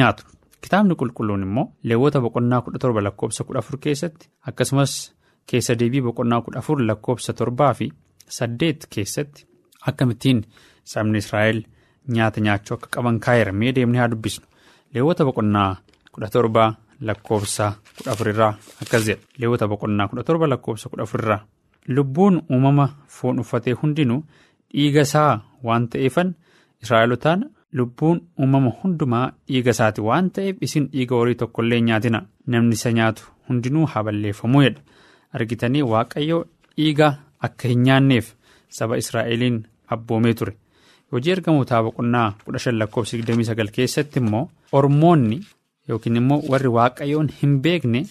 nyaatu. 0.00 0.24
Kitaabni 0.62 0.94
qulqulluun 1.00 1.42
immoo 1.46 1.66
leewwota 1.88 2.20
boqonnaa 2.20 2.60
kudha 2.66 2.78
torba 2.82 3.00
lakkoofsa 3.06 3.44
kudha 3.48 3.58
afur 3.64 3.78
keessatti 3.84 4.28
akkasumas 4.50 4.94
keessa 5.50 5.74
deebii 5.80 6.00
boqonnaa 6.06 6.40
kudha 6.46 6.58
afur 6.62 6.78
lakkoofsa 6.90 7.32
torbaa 7.40 7.72
fi 7.80 7.86
saddeet 8.38 8.86
keessatti 8.94 9.46
akkamittiin 9.90 10.40
sabni 10.92 11.18
Israa'el 11.24 11.60
nyaata 12.16 12.40
nyaachuu 12.46 12.74
akka 12.78 12.88
qaban 12.96 13.20
kaa'eera 13.26 13.52
mee 13.60 13.72
deemnee 13.76 14.00
haa 14.00 14.10
dubbisnu 14.14 14.46
leewwota 14.94 15.24
boqonnaa 15.24 15.76
kudha 16.12 16.28
torba 16.34 16.64
lakkoofsa 17.00 17.66
kudha 17.98 18.10
afurirraa 18.12 18.52
akkas 18.82 19.04
jedha. 19.06 19.22
Leewwota 19.38 19.68
boqonnaa 19.68 20.08
kudha 20.08 20.22
torba 20.24 20.46
lakkoofsa 20.46 20.88
kudha 20.88 21.02
afurirraa 21.02 21.40
lubbuun 21.96 22.42
uumama 22.52 22.86
foon 23.06 23.38
uffatee 23.42 23.72
hundinuu 23.82 24.22
dhiiga 24.74 25.00
isaa 25.08 25.40
waan 25.66 25.88
ta'eefan 25.88 26.34
Israa'elotaan. 26.82 27.40
Lubbuun 27.72 28.20
uumama 28.40 28.70
hundumaa 28.82 29.32
dhiiga 29.48 29.70
isaati 29.76 30.00
waan 30.00 30.30
ta'eef 30.30 30.56
isin 30.66 30.88
dhiiga 30.92 31.14
horii 31.16 31.34
tokkollee 31.34 31.80
nyaatina. 31.80 32.22
Namni 32.46 32.72
isa 32.78 32.92
nyaatu 32.92 33.22
hundinuu 33.48 33.86
haa 33.86 34.02
balleeffamuu 34.02 34.62
jedha. 34.62 34.80
Argitanii 35.32 35.82
waaqayyo 35.82 36.38
dhiiga 36.76 37.08
akka 37.40 37.68
hin 37.68 37.82
nyaanneef 37.88 38.32
saba 38.68 38.96
Israa'eliin 39.02 39.58
abboomee 39.96 40.34
ture 40.34 40.56
hojii 41.12 41.32
ergamootaa 41.36 41.82
boqonnaa 41.86 42.28
kudha 42.44 42.58
shan 42.64 42.78
lakkoofsa 42.80 43.16
29 43.16 43.72
keessatti 43.76 44.18
immoo 44.24 44.44
ormoonni 44.80 45.38
yookiin 45.88 46.16
immoo 46.22 46.40
warri 46.52 46.68
waaqayyoon 46.78 47.28
hin 47.42 47.54
beekne 47.66 48.02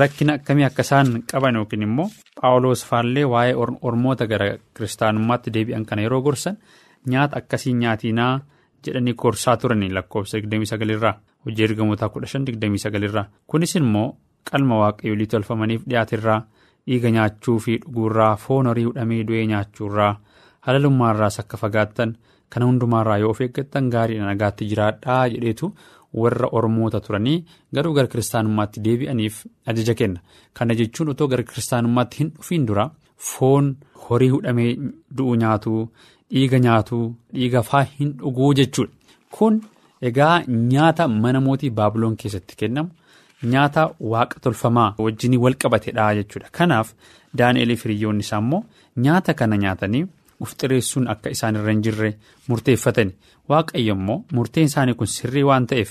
rakkina 0.00 0.32
akkamii 0.38 0.64
akka 0.68 0.82
isaan 0.88 1.14
qaban 1.32 1.54
yookiin 1.60 1.82
immoo 1.88 2.08
paawuloos 2.40 2.84
faallee 2.90 3.24
waa'ee 3.32 3.54
ormoota 3.90 4.26
gara 4.32 4.48
kiristaanummaatti 4.76 5.50
deebi'an 5.56 5.84
kana 5.88 6.02
yeroo 6.06 6.20
gorsan 6.28 6.56
nyaata 7.06 7.36
akkasii 7.42 7.72
nyaatinaa. 7.82 8.34
jedhanii 8.86 9.12
gorsaa 9.20 9.56
turanii 9.60 9.88
lakkoofsa 9.94 10.38
29 10.38 10.90
irraa 10.96 11.14
hojii 11.46 11.64
ergamootaa 11.66 12.08
1529 12.16 13.04
irraa 13.08 13.24
kunis 13.50 13.72
immoo 13.80 14.04
qalma 14.50 14.76
waaqayyoolii 14.82 15.26
tolfamaniif 15.32 15.82
dhiyaatirraa 15.90 16.36
dhiiga 16.86 17.10
nyaachuu 17.16 17.56
fi 17.64 17.74
dhuguurraa 17.84 18.36
foon 18.44 18.66
horii 18.70 18.84
hudhamee 18.88 19.18
du'ee 19.30 19.46
nyaachuurraa 19.52 20.12
halalummaarraas 20.68 21.40
akka 21.42 21.56
fagaattan 21.62 22.14
kana 22.54 22.66
hundumaarraa 22.70 23.18
yoo 23.22 23.30
of 23.34 23.40
eeggattan 23.46 23.90
gaariidha 23.94 24.26
nagaatti 24.30 24.68
jiraadhaa 24.72 25.22
jedheetu 25.34 25.72
warra 26.22 26.48
ormoota 26.60 27.00
turanii 27.06 27.38
garuu 27.78 27.94
gara 27.98 28.08
kiristaanummaatti 28.12 28.80
deebi'aniif 28.86 29.40
ajaja 29.72 29.94
kenna 30.02 30.20
kana 30.60 30.74
jechuun 30.82 31.08
otoo 31.14 31.28
gara 31.32 31.42
kiristaanummaatti 31.50 32.18
hin 32.22 32.30
dhufiin 32.36 32.66
dura 32.70 32.86
foon 33.32 33.74
horii 34.08 34.28
hudhamee 34.36 34.70
du'u 35.16 35.34
nyaatuu. 35.42 35.82
Dhiiga 36.32 36.58
nyaatuu 36.64 37.04
dhiiga 37.34 37.60
faa 37.66 37.80
hin 37.98 38.08
dhuguu 38.22 38.48
jechuudha 38.56 38.92
kun 39.36 39.54
egaa 40.08 40.34
nyaata 40.72 41.06
mana 41.22 41.40
mootii 41.44 41.70
baabiloon 41.78 42.16
keessatti 42.22 42.56
kennamu 42.62 42.90
nyaata 43.52 43.84
waaqa 44.14 44.40
tolfamaa 44.46 44.90
wajjin 45.04 45.36
wal 45.44 45.54
qabatedha 45.62 46.08
jechuudha 46.18 46.48
kanaaf 46.58 46.90
daani'elii 47.40 47.76
firiyyoonni 47.84 48.20
isaa 48.26 48.38
immoo 48.44 48.60
nyaata 49.06 49.34
kana 49.40 49.56
nyaatanii 49.64 50.04
uf 50.42 50.54
xireessuun 50.60 51.08
akka 51.14 51.30
isaan 51.36 51.56
irra 51.60 51.72
hin 51.74 51.82
jirre 51.86 52.10
murteeffatani 52.48 53.12
waaqayyo 53.50 53.94
immoo 53.98 54.18
murteen 54.38 54.66
isaanii 54.70 54.94
kun 55.00 55.06
sirrii 55.16 55.42
waan 55.50 55.66
ta'eef 55.70 55.90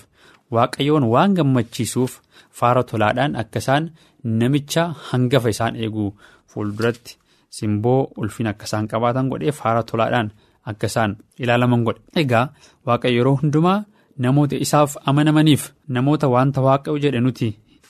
waaqayyoon 0.55 1.03
waan 1.13 1.33
gammachiisuuf 1.37 2.19
faara 2.59 2.83
tolaadhaan 2.91 3.35
akka 3.43 3.59
isaan 3.63 3.89
namicha 4.39 4.83
hangafa 5.09 5.49
isaan 5.55 5.75
eeguu 5.83 6.09
fuulduratti. 6.51 7.17
simboo 7.57 8.01
ulfina 8.21 8.49
akka 8.53 8.65
isaan 8.69 8.87
qabaatan 8.91 9.29
godhee 9.31 9.51
faara 9.59 9.83
tolaadhaan 9.89 10.29
akka 10.69 10.87
isaan 10.91 11.11
ilaalaman 11.43 11.83
godhe. 11.87 12.01
Egaa 12.21 12.45
waaqayyo 12.87 13.17
yeroo 13.17 13.35
hundumaa 13.41 13.79
namoota 14.23 14.55
isaaf 14.65 14.91
amanamaniif 15.09 15.63
namoota 15.95 16.27
wanta 16.33 16.61
waaqayyo 16.67 16.99
jedhe 17.03 17.19
nuti 17.25 17.49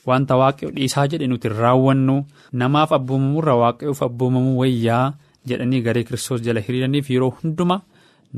wanta 0.10 0.36
waaqayyo 0.42 0.72
dhiisaa 0.76 1.08
jedhe 1.12 1.28
nuti 1.32 1.50
raawwannu 1.62 2.16
namaaf 2.62 2.92
abboomamurra 2.98 3.56
waaqayyoof 3.64 4.02
abboomamuu 4.08 4.58
wayyaa 4.62 5.06
jedhanii 5.50 5.82
garee 5.88 6.04
kiristoos 6.04 6.42
jala 6.48 6.60
hiriiraniif 6.68 7.10
yeroo 7.16 7.32
hundumaa 7.42 7.82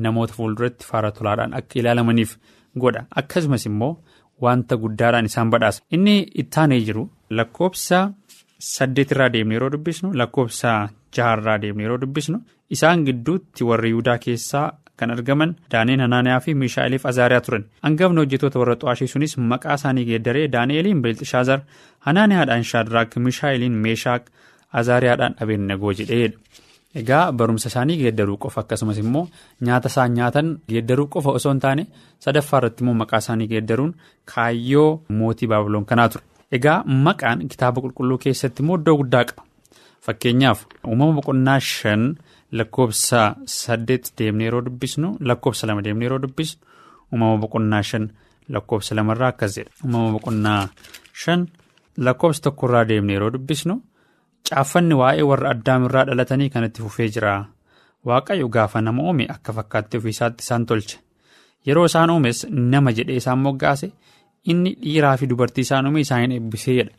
namoota 0.05 0.33
fuulduratti 0.37 0.85
faara 0.91 1.11
tolaadhaan 1.11 1.53
akka 1.59 1.79
ilaalamaniif 1.79 2.35
godha. 2.81 3.05
Akkasumas 3.21 3.65
immoo 3.69 3.93
wanta 4.41 4.77
guddaadhaan 4.77 5.25
isaan 5.25 5.49
badhaasa. 5.53 5.81
Inni 5.91 6.15
ittaanee 6.43 6.79
jiru 6.87 7.09
lakkoofsa 7.29 7.99
saddeetirraa 8.73 9.29
deemne 9.33 9.55
yeroo 9.55 9.71
dubbisnu 9.71 10.11
lakkoofsa 10.21 10.89
jaharraa 11.17 11.57
deemne 11.61 11.83
yeroo 11.83 11.97
dubbisnu 12.01 12.39
isaan 12.75 13.03
gidduutti 13.07 13.63
warri 13.69 13.89
yihudaa 13.93 14.17
keessaa 14.25 14.67
kan 14.99 15.11
argaman 15.15 15.55
daani'eel 15.71 16.01
hanaaniyaa 16.05 16.39
fi 16.45 16.53
miishaa'eliif 16.61 17.05
azaariyaa 17.11 17.41
turan. 17.45 17.65
Hangafni 17.83 18.19
hojjetoota 18.21 18.59
warra 18.59 18.75
xu'aashii 18.81 19.07
sunis 19.13 19.37
maqaa 19.51 19.73
isaanii 19.79 20.05
geeddaree 20.09 20.47
daani'eliin 20.55 21.01
beelxishaazar 21.05 21.59
hanaaniyaadhaan 22.07 22.63
shaadraak 22.71 23.15
miishaa'eliin 23.27 23.77
meeshaak 23.85 24.23
azaariyaadhaan 24.81 25.35
abeenagoo 25.43 25.93
jedheedha. 26.01 26.37
Egaa 27.01 27.31
barumsa 27.31 27.67
isaanii 27.71 27.97
geeddaruu 28.01 28.37
qofa 28.43 28.61
akkasumas 28.61 28.97
immoo 29.03 29.25
nyaata 29.67 29.89
isaan 29.93 30.13
nyaatan 30.19 30.47
geeddaruu 30.69 31.07
qofa 31.15 31.31
osoo 31.39 31.51
hin 31.53 31.59
taane 31.65 31.83
sadaffaa 32.25 32.57
irratti 32.61 32.83
immoo 32.83 32.93
maqaa 33.01 33.17
isaanii 33.25 33.47
geeddaruun 33.53 33.93
kaayyoo 34.33 34.89
mootii 35.19 35.47
baabiloon 35.51 35.85
kanaa 35.91 36.09
ture. 36.09 36.23
egaa 36.57 36.79
maqaan 37.05 37.47
kitaaba 37.51 37.81
qulqulluu 37.83 38.17
keessatti 38.25 38.63
immoo 38.63 38.77
iddoo 38.81 38.97
guddaa 39.01 39.23
qaba 39.29 39.43
fakkeenyaaf 40.05 40.59
uumama 40.87 41.13
boqonnaa 41.19 41.59
shan. 41.73 42.03
lakkoofsa 42.57 43.19
saddeet 43.45 44.05
deemnee 44.19 44.45
yeroo 44.47 44.61
dubbisnu 44.67 45.07
lakkoofsa 45.29 45.67
lama 45.67 45.81
deemnee 45.85 46.05
yeroo 46.07 46.21
dubbisnu 46.23 46.61
uumama 47.11 47.37
boqonnaa 47.43 47.81
shan 47.89 48.05
lakkoofsa 48.53 48.95
lamarraa 48.97 49.27
akkas 49.33 49.55
jedha 49.57 49.71
uumama 49.85 50.11
boqonnaa 50.15 50.63
shan 51.23 51.41
lakkoofsa 52.05 52.41
tokkorraa 52.45 52.85
deemnee 52.91 53.13
yeroo 53.17 53.29
dubbisnu 53.35 53.75
caaffanni 54.49 54.95
waa'ee 55.01 55.25
warra 55.31 55.49
addaamirraa 55.55 56.05
dhalatanii 56.09 56.49
kanatti 56.55 56.81
fufee 56.81 57.09
jira. 57.15 57.33
Waaqayyo 58.05 58.47
gaafa 58.55 58.81
nama 58.81 59.03
uume 59.03 59.25
akka 59.35 59.53
fakkaatti 59.53 59.97
ofiisaatti 59.97 60.43
isaan 60.45 60.65
tolche. 60.65 60.97
Yeroo 61.67 61.85
isaan 61.91 62.09
uumes 62.09 62.45
nama 62.71 62.91
jedhee 62.97 63.15
isaan 63.21 63.39
moggaase 63.45 63.91
inni 64.51 64.71
dhiiraa 64.83 65.17
fi 65.17 65.27
dubartii 65.29 65.61
isaan 65.67 65.85
uume 65.87 65.99
isaaniin 66.05 66.31
eebbisee 66.37 66.75
jedha 66.79 66.95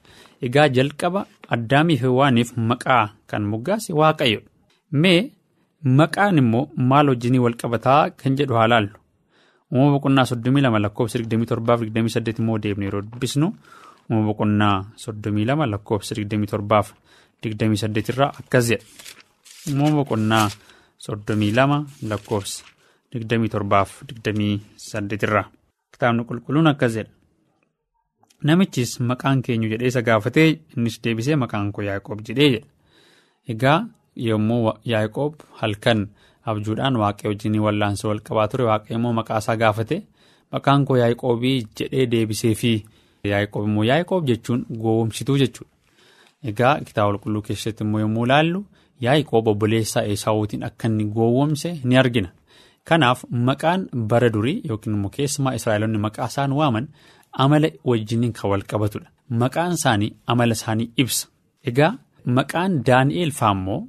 egaa 0.49 0.69
jalqaba 0.77 1.27
addaamiif 1.57 2.03
waaniif 2.19 2.51
maqaa 2.57 3.05
kan 3.27 3.43
moggaase 3.53 3.93
waaqayyo. 4.01 4.41
Mee. 4.93 5.21
Maqaan 5.99 6.39
immoo 6.39 6.67
maal 6.77 7.09
wajjinii 7.09 7.39
wal 7.45 7.55
qabataa 7.61 8.11
kan 8.11 8.35
jedhu 8.39 8.55
haa 8.59 8.67
laallu? 8.69 8.97
Uumama 9.73 9.93
boqonnaa 9.95 10.25
soddomii 10.31 10.61
lama 10.65 10.79
lakkoofsa 10.85 11.19
digdamii 11.19 11.47
torbaaf 11.53 11.81
digdamii 11.81 12.11
saddeet 12.15 12.39
immoo 12.43 12.59
deemnee 12.63 12.87
yeroo 12.89 13.01
dubbisnu 13.07 13.47
uumama 14.11 14.27
boqonnaa 14.29 14.77
soddomii 15.05 15.45
lama 15.51 15.67
lakkoofsa 15.73 16.15
digdamii 16.19 16.47
torbaaf 17.41 17.45
digdamii 17.45 17.77
saddeet 17.83 18.09
irraa 18.13 18.33
akkas 18.41 18.65
jedha 18.71 18.85
uumama 19.71 19.97
boqonnaa 19.99 20.47
soddomii 21.05 21.53
lama 21.59 21.79
lakkoofsa 22.11 22.65
digdamii 23.13 23.49
torbaaf 23.55 23.91
digdamii 24.09 24.55
saddeet 24.89 25.23
irraa 25.27 25.47
kitaabni 25.93 26.25
qulqulluun 26.29 26.67
akkas 26.73 26.93
jedha 26.99 27.11
namichis 28.47 28.93
maqaan 29.09 29.43
keenyu 29.45 29.69
jedhee 29.73 29.89
isa 29.93 30.03
gaafatee 30.09 30.49
innis 30.76 30.97
deebisee 31.05 31.37
maqaan 31.43 31.73
koo 31.73 31.83
yaaqoob 31.91 32.21
jedhee 32.29 32.50
jedha 32.55 32.67
egaa. 33.53 33.81
yommuu 34.29 34.73
yaaqoob 34.93 35.35
halkan 35.61 36.00
abjuudhaan 36.50 36.97
waaqayyo 37.03 37.31
wajjin 37.33 37.59
wallaansoo 37.67 38.09
wal 38.11 38.21
qabaa 38.26 38.49
ture 38.50 38.65
waaqayyo 38.71 38.97
immoo 38.99 39.13
maqaa 39.19 39.39
isaa 39.43 39.57
gaafate 39.63 39.97
maqaan 40.53 40.85
koo 40.87 40.97
yaaqoobii 41.03 41.59
jedhee 41.79 42.07
deebisee 42.13 42.55
fi 42.61 42.73
yaaqoob 43.33 43.65
immoo 43.69 43.85
yaaqoob 43.91 44.23
jechuun 44.31 44.61
gowwomsituu 44.83 45.37
jechuudha. 45.43 45.71
Egaa 46.49 46.75
kitaaba 46.87 47.13
qulqulluu 47.13 47.43
keessatti 47.49 47.85
immoo 47.85 48.00
yommuu 48.05 48.25
ilaallu 48.26 48.61
yaaqoob 49.05 49.47
obboleessaa 49.53 50.03
esaawutiin 50.15 50.65
akka 50.69 50.89
inni 50.89 51.05
gowwomse 51.17 51.71
ni 51.85 51.97
argina. 52.03 52.31
Kanaaf 52.89 53.25
maqaan 53.49 53.81
bara 54.11 54.29
durii 54.35 54.63
yookiin 54.69 54.95
immoo 54.97 55.11
keessumaa 55.17 55.55
israa'elonni 55.59 55.99
maqaa 56.07 56.26
isaan 56.33 56.53
waaman 56.61 56.87
amala 57.45 57.69
wajjin 57.89 58.33
kan 58.33 58.50
wal 58.50 58.63
qabatudha. 58.71 59.09
Maqaan 59.43 59.73
isaanii 59.79 60.11
amala 60.26 60.53
isaanii 60.59 60.91
ibsa. 61.03 61.26
Egaa 61.69 61.93
maqaan 62.37 62.73
daani'eel 62.87 63.33
faammoo. 63.41 63.81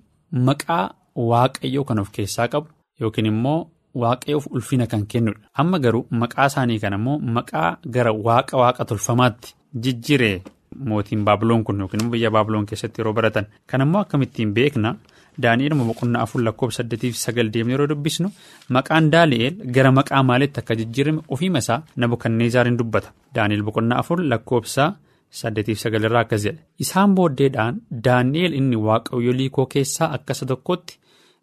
Maqaa 0.47 0.83
waaqayyoo 1.29 1.83
kan 1.87 1.99
of 2.03 2.09
keessaa 2.15 2.47
qabu 2.53 2.67
yookiin 3.01 3.25
immoo 3.33 3.59
waaqayyoof 4.01 4.45
ulfina 4.55 4.85
kan 4.91 5.03
kennudha. 5.11 5.39
Amma 5.59 5.77
garuu 5.83 6.05
maqaa 6.21 6.45
isaanii 6.51 6.79
kana 6.83 6.95
immoo 7.01 7.17
maqaa 7.37 7.69
gara 7.95 8.11
waaqa 8.27 8.55
waaqa 8.61 8.83
tolfamaatti 8.89 9.49
jijjiiree 9.83 10.37
mootiin 10.79 11.23
baabiloon 11.25 11.63
kun 11.63 11.79
yookiin 11.79 12.01
immoo 12.01 12.11
biyya 12.11 12.31
baabiloon 12.31 12.65
keessatti 12.65 13.01
yeroo 13.01 13.13
baratan. 13.13 13.45
Kan 13.67 13.81
immoo 13.81 14.01
akkamittiin 14.01 14.53
beekna 14.53 14.95
daani'eel 15.43 15.75
boqonnaa 15.75 16.21
afur 16.23 16.41
lakkoofsa 16.43 16.77
saddeetiif 16.83 17.15
sagal 17.15 17.49
deemnee 17.53 17.73
yeroo 17.75 17.87
dubbisnu 17.89 18.29
maqaan 18.69 19.11
daani'eel 19.11 19.55
gara 19.75 19.91
maqaa 19.91 20.23
maalitti 20.23 20.59
akka 20.59 20.75
jijjiirame 20.75 21.21
ofiima 21.27 21.57
isaa 21.57 21.81
Nabukadneezaariin 21.95 22.77
dubbata. 22.79 23.11
Daani'eel 23.35 23.63
boqonnaa 23.63 23.99
afur 23.99 24.19
lakkoofsa. 24.33 24.93
saddeetiif 25.39 25.79
sagalirraa 25.79 26.21
akkas 26.25 26.41
jedha 26.45 26.59
isaan 26.83 27.13
booddeedhaan 27.17 27.75
daani'eel 28.05 28.53
inni 28.59 28.75
waaqayyolii 28.87 29.49
koo 29.57 29.65
keessaa 29.73 30.09
akka 30.17 30.33
isa 30.35 30.45
tokkotti 30.49 30.97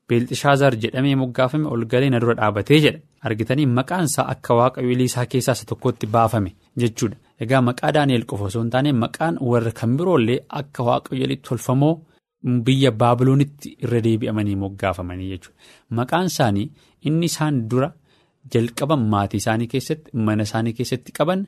beelxishaazaar 0.09 0.75
jedhamee 0.83 1.15
moggaafame 1.21 1.67
ol 1.75 1.85
galee 1.93 2.11
na 2.13 2.21
dura 2.25 2.35
dhaabatee 2.41 2.81
jedha 2.85 3.01
argitanii 3.31 3.67
maqaan 3.79 4.05
isaa 4.11 4.27
akka 4.35 4.55
waaqayyolii 4.61 5.09
isaa 5.13 5.25
keessaa 5.35 5.55
isa 5.59 5.67
tokkotti 5.71 6.07
baafame 6.17 6.53
jechuudha 6.83 7.17
egaa 7.45 7.61
maqaa 7.69 7.93
daani'eel 7.97 8.25
qofa 8.31 8.45
osoo 8.51 8.63
hin 8.65 8.71
taane 8.75 8.93
maqaan 9.05 9.35
warra 9.51 9.73
kan 9.81 9.97
biroollee 9.99 10.39
akka 10.61 10.83
waaqayyolii 10.89 11.41
tolfamoo 11.49 11.95
biyya 12.67 12.91
baabiloonitti 13.03 13.69
irra 13.85 14.01
deebi'amanii 14.07 14.57
moggaafamanii 14.65 15.29
jechuudha 15.33 15.59
maqaan 16.01 16.27
isaanii 16.33 16.67
inni 17.09 17.27
isaan 17.33 17.57
dura. 17.71 17.91
jalqaban 18.53 19.01
maatii 19.13 19.39
isaanii 19.43 19.67
keessatti 19.73 20.11
mana 20.27 20.43
isaanii 20.49 20.73
keessatti 20.79 21.13
qaban 21.19 21.41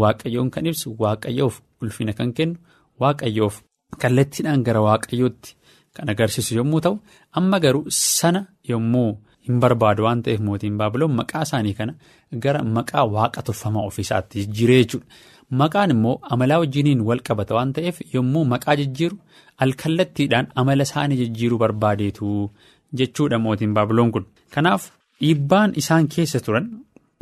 waaqayyoon 0.00 0.48
kan 0.54 0.66
ibsu 0.70 0.88
waaqayyoof 1.02 1.54
ulfina 1.82 2.12
kan 2.18 2.30
kennu 2.38 2.56
waaqayyoof 3.02 3.54
kallattiidhaan 4.02 4.64
gara 4.66 4.80
waaqayyootti 4.88 5.50
kan 5.96 6.08
agarsiisu 6.12 6.52
yommuu 6.58 6.80
ta'u 6.86 6.96
amma 7.40 7.58
garuu 7.64 7.84
sana 7.98 8.40
yommuu 8.70 9.10
hin 9.48 9.60
barbaadu 9.62 10.02
waan 10.06 10.22
ta'eef 10.24 10.40
mootiin 10.48 10.76
baabiloon 10.80 11.12
maqaa 11.20 11.42
isaanii 11.48 11.74
kana 11.80 11.92
gara 12.44 12.60
maqaa 12.78 13.04
waaqa 13.16 13.40
tolfamaa 13.48 13.84
ofiisaatti 13.90 14.36
jijjiiree 14.42 14.80
jechuudha 14.82 15.06
maqaan 15.60 15.90
immoo 15.94 16.16
amalaa 16.34 16.58
wajjiniin 16.62 17.00
wal 17.08 17.20
qabata 17.28 17.54
waan 17.58 17.72
ta'eef 17.76 17.96
yommuu 18.14 18.44
maqaa 18.52 18.76
jijjiiru 18.80 19.16
alkallattiidhaan 19.64 20.46
amala 20.60 20.82
isaanii 20.88 21.16
jijjiiruu 21.22 21.58
barbaadeetu 21.64 22.26
jechuudha 22.98 23.38
mootiin 23.44 23.74
baabiloon 23.76 24.12
kun 24.14 24.26
kanaaf. 24.54 24.82
Dhiibbaan 25.20 25.72
isaan 25.80 26.06
keessa 26.14 26.40
turan 26.46 26.66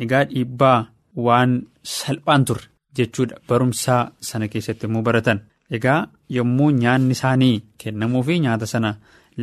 egaa 0.03 0.23
dhiibbaa 0.31 0.79
waan 1.25 1.51
salphaan 1.97 2.45
turre 2.47 2.65
jechuudha 2.97 3.35
barumsaa 3.49 4.01
sana 4.29 4.47
keessatti 4.53 4.85
yommuu 4.87 5.01
baratan 5.07 5.39
egaa 5.77 5.99
yommuu 6.37 6.69
nyaanni 6.81 7.11
isaanii 7.17 7.55
kennamuu 7.81 8.23
fi 8.27 8.39
nyaata 8.45 8.65
sana 8.73 8.91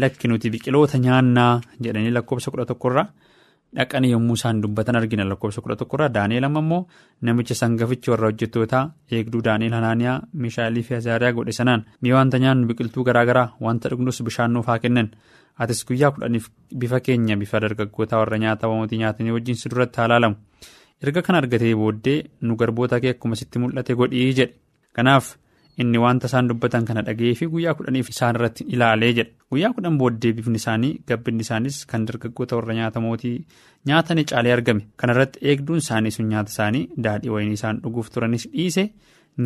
lakki 0.01 0.29
nuti 0.29 0.51
biqiloota 0.53 0.99
nyaannaa 1.07 1.53
jedhanii 1.85 2.11
lakkoofsa 2.17 2.51
kudha 2.53 2.67
tokkorraa 2.71 3.07
dhaqanii 3.77 4.11
yommuu 4.15 4.35
isaan 4.39 4.61
dubbatan 4.63 4.97
argina. 4.97 5.25
Lakkoofsa 5.31 5.61
kudha 5.65 5.77
tokkorraa 5.77 6.09
daani'eel 6.17 6.45
amma 6.49 6.61
immoo 6.65 6.87
namicha 7.23 7.55
sangafichi 7.61 8.11
warra 8.11 8.29
hojjettootaa 8.31 8.85
eegduu 9.11 9.43
daani'eel 9.49 9.75
hanaaniyaa 9.79 10.17
miishaalii 10.43 10.83
fi 10.89 10.95
azaariyaa 11.01 11.33
godhe 11.39 11.53
sanaan 11.61 11.85
mi'a 12.03 12.17
wanta 12.19 12.39
nyaannu 12.45 12.67
biqiltuu 12.71 13.05
garaagaraa 13.09 13.49
wanta 13.61 13.89
dhugnus 13.91 14.23
bishaan 14.29 14.53
nuuf 14.55 14.67
haa 14.73 14.79
kennan. 14.79 15.11
atis 15.63 15.81
guyyaa 15.89 16.11
kudhaniif 16.15 16.47
bifa 16.81 16.99
keenya 17.07 17.37
bifa 17.43 17.61
dargaggootaa 17.65 18.19
warra 18.23 18.39
nyaata 18.45 18.69
mootii 18.71 18.99
nyaatanii 19.03 19.31
wajjin 19.37 19.55
si 19.61 19.69
duratti 19.71 19.97
haa 20.01 20.07
ilaalamu 20.09 20.37
erga 21.05 21.23
kan 21.27 21.37
argatee 21.41 21.75
booddee 21.81 22.17
nu 22.43 22.57
garboota 22.63 22.99
kee 23.05 23.11
akkuma 23.15 23.37
sitti 23.41 23.59
mul'ate 23.63 23.95
godhii 24.01 24.33
jedhe. 24.39 24.55
Kanaaf 24.97 25.29
inni 25.83 25.99
wanta 26.05 26.27
isaan 26.31 26.49
dubbatan 26.51 26.85
kana 26.89 27.03
dhaga'ee 27.07 27.35
fi 27.41 27.47
guyyaa 27.55 27.75
kudhaniif 27.79 28.09
isaan 28.15 28.37
irratti 28.39 28.65
ilaalee 28.75 29.13
jedhe 29.19 29.33
guyyaa 29.53 29.73
kudhan 29.77 29.97
booddee 30.01 30.33
bifni 30.39 30.61
isaanii 30.63 30.93
gabbinni 31.09 31.43
isaanis 31.47 31.79
kan 31.93 32.05
dargaggoota 32.11 32.57
warra 32.59 32.75
nyaata 32.81 33.01
mootii 33.07 33.37
nyaatanii 33.91 34.25
caalee 34.31 34.53
argame. 34.57 34.83
Kanarratti 35.01 35.39
eegduun 35.51 35.79
isaanii 35.85 36.11
sun 36.17 36.29
nyaata 36.33 36.51
isaanii 36.55 36.85
daadhii 37.07 37.33
wayinii 37.37 37.59
isaan 37.61 37.81
dhuguuf 37.83 38.11
turanis 38.15 38.47
dhiise 38.53 38.85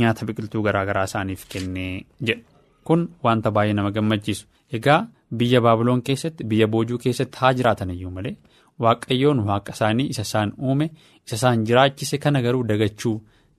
nyaata 0.00 0.26
biqiltuu 0.28 0.62
garaagaraa 0.66 1.04
isaaniif 1.10 1.46
kennee 1.54 1.92
jedhe 2.26 2.42
kun 2.84 3.08
wanta 3.24 3.50
baay'ee 3.56 3.74
nama 3.78 3.90
gammachiisu. 3.96 4.46
Egaa. 4.72 5.00
Biyya 5.38 5.60
baabiloon 5.64 6.00
keessatti 6.02 6.44
biyya 6.50 6.66
boojuu 6.72 6.98
keessatti 7.04 7.38
haa 7.40 7.52
jiraatan 7.56 7.90
iyyuu 7.94 8.10
malee 8.12 8.36
waaqayyoon 8.84 9.40
waaqa 9.48 9.72
isaanii 9.76 10.06
isa 10.12 10.22
isaan 10.28 10.52
uume 10.68 10.86
isa 11.26 11.36
isaan 11.38 11.64
jiraachise 11.68 12.18
kana 12.22 12.40
garuu 12.46 12.62
dagachuu 12.70 13.12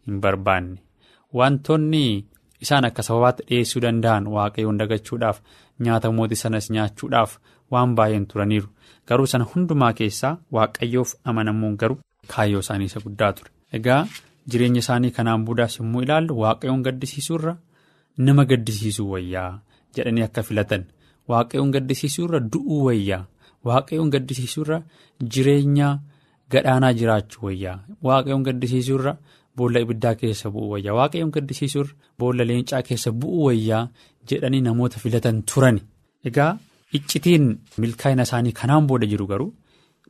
hin 0.08 0.18
barbaanne. 0.24 0.78
Wantoonni 1.38 2.26
isaan 2.66 2.86
akka 2.90 3.04
sababaatti 3.08 3.44
dhiyeessuu 3.50 3.82
danda'an 3.86 4.28
waaqayyoon 4.36 4.78
dagachuudhaaf 4.82 5.38
nyaata 5.86 6.12
mootii 6.18 6.36
sanas 6.44 6.70
nyaachuudhaaf 6.76 7.38
waan 7.72 7.96
baay'een 7.98 8.26
turaniiru. 8.32 8.68
Garuu 9.08 9.28
sana 9.32 9.46
hundumaa 9.54 9.94
keessaa 10.00 10.38
waaqayyoof 10.56 11.14
amanamuun 11.24 11.78
garuu 11.82 11.98
kaayyoo 12.34 12.60
isaanii 12.66 12.86
isa 12.92 13.00
guddaa 13.06 13.32
ture. 13.34 13.50
Egaa 13.78 14.02
jireenya 14.50 14.80
isaanii 14.86 15.12
kanaan 15.18 15.46
boodaas 15.46 15.80
yommuu 15.80 16.02
ilaallu 16.06 16.40
waaqayyoon 16.42 16.84
gaddisiisuurra 16.88 17.56
nama 18.18 18.46
gaddisiisuu 18.52 19.10
wayyaa 19.14 19.52
jedhanii 19.96 20.24
akka 20.28 20.44
filatan. 20.44 20.84
Waaqayyoon 21.30 21.72
gaddisiisuurra 21.76 22.40
du'uu 22.54 22.84
wayyaa. 22.88 23.24
Waaqayyoon 23.66 24.10
gaddisiisuurra 24.14 24.82
jireenya 25.36 25.90
gadhaanaa 26.52 26.94
jiraachuu 26.94 27.46
wayyaa. 27.48 27.80
Waaqayyoon 28.04 28.44
gaddisiisuurra. 28.48 29.16
Boolla 29.60 29.80
ibiddaa 29.86 30.16
keessa 30.22 30.50
bu'uu 30.56 30.70
wayyaa 30.74 30.96
waaqayyoon 31.00 31.32
gaddisiisuurra 31.36 31.94
boolla 32.20 32.44
leencaa 32.50 32.82
keessa 32.90 33.12
bu'uu 33.22 33.46
wayyaa 33.48 33.84
jedhanii 34.32 34.62
namoota 34.68 35.00
filatan 35.04 35.42
turani. 35.54 35.82
Egaa 36.30 36.52
iccitiin 36.98 37.46
milkaa'ina 37.84 38.24
isaanii 38.30 38.52
kanaan 38.62 38.88
booda 38.92 39.06
jiru 39.14 39.28
garuu 39.32 39.52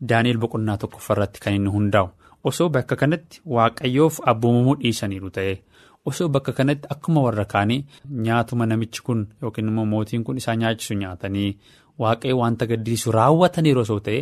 Daani'eel 0.10 0.38
boqonnaa 0.44 0.78
tokkoffaarratti 0.82 1.40
kan 1.44 1.54
inni 1.58 1.70
hundaa'u 1.76 2.10
osoo 2.50 2.70
bakka 2.76 2.96
kanatti 3.02 3.42
waaqayyoof 3.56 4.20
abboomamuu 4.32 4.76
dhiisaniiru 4.84 5.30
ta'e 5.38 5.56
osoo 6.12 6.28
bakka 6.36 6.52
kanatti 6.60 6.88
akkuma 6.96 7.22
warra 7.26 7.46
kaanii 7.54 7.80
nyaatuma 8.28 8.66
namichi 8.72 9.02
kun 9.08 9.26
yookiin 9.42 9.68
immoo 9.72 9.86
mootiin 9.94 10.24
kun 10.30 10.38
isaan 10.42 10.60
nyaachisu 10.64 10.94
nyaatanii 11.02 11.50
waaqayyo 12.04 12.38
wanta 12.42 12.66
gaddisiisu 12.72 13.12
raawwataniiru 13.18 13.82
osoo 13.86 14.00
ta'e 14.08 14.22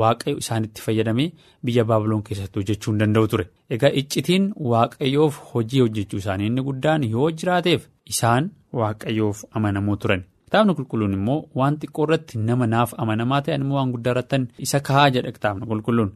waaqayyo 0.00 0.36
isaanitti 0.42 0.82
fayyadamee 0.86 1.28
biyya 1.64 1.84
baabiloon 1.90 2.22
keessatti 2.28 2.58
hojjechuu 2.60 2.92
hin 2.92 3.00
danda'u 3.02 3.28
ture. 3.32 3.46
Egaa 3.74 3.92
iccitiin 4.02 4.52
waaqayyoof 4.72 5.40
hojii 5.54 5.80
hojjechuu 5.84 6.18
isaanii 6.24 6.46
inni 6.52 6.62
guddaan 6.68 7.02
yoo 7.14 7.30
jiraateef 7.40 7.88
isaan 8.14 8.50
waaqayyoof 8.80 9.44
amanamoo 9.60 9.96
turan. 10.04 10.22
Kitaabni 10.46 10.74
qulqulluun 10.78 11.12
immoo 11.18 11.38
waan 11.60 11.76
xiqqoo 11.82 12.04
irratti 12.06 12.38
nama 12.48 12.66
naaf 12.76 12.94
amanamaa 13.04 13.40
ta'an 13.46 13.60
immoo 13.66 13.76
waan 13.80 13.92
guddaa 13.94 14.12
irrattan 14.14 14.48
isa 14.66 14.80
kaa'aa 14.88 15.10
jedha 15.16 15.32
kitaabni 15.36 15.66
qulqulluun. 15.70 16.10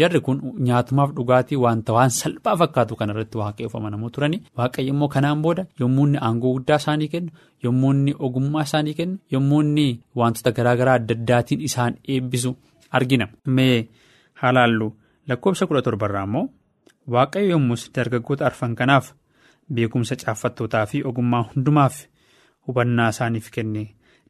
Jarri 0.00 0.20
kun 0.26 0.38
nyaatumaaf 0.66 1.10
dhugaatii 1.16 1.56
wanta 1.64 1.92
waan 1.96 2.10
salphaa 2.10 2.56
fakkaatu 2.60 2.96
kana 2.98 3.12
irratti 3.14 3.38
waaqayyoof 3.40 3.74
amanamoo 3.78 4.10
turani. 4.14 4.38
Waaqayyo 4.58 4.90
immoo 4.94 5.08
kanaan 5.08 5.42
booda 5.42 5.66
yommuu 5.80 6.06
inni 6.06 6.18
aangoo 6.28 6.52
guddaa 6.54 6.76
isaanii 6.82 7.08
kennu, 7.12 7.30
yommuu 7.64 7.92
inni 7.94 8.14
ogummaa 8.18 8.62
isaanii 8.68 8.94
kennu, 9.00 9.18
yommuu 9.32 9.60
inni 9.62 9.86
wantoota 10.20 10.52
garaagaraa 10.56 10.94
adda 11.00 11.14
addaatiin 11.18 11.60
isaan 11.68 11.94
eebbisu 12.14 12.56
argina. 12.90 13.28
Mee 13.46 13.88
haalaallu 14.40 14.88
lakkoofsa 15.28 15.66
kudha 15.66 15.82
torbarraa 15.82 16.24
immoo 16.30 16.48
waaqayyo 17.16 17.50
yommus 17.54 17.86
dargaggoota 17.94 18.46
arfan 18.50 18.74
kanaaf 18.80 19.12
beekumsa 19.74 20.16
caaffattootaa 20.24 20.86
fi 20.86 21.04
ogummaa 21.12 21.42
hundumaaf 21.54 22.02
hubannaa 22.66 23.08
isaaniif 23.14 23.50
kenne. 23.54 23.86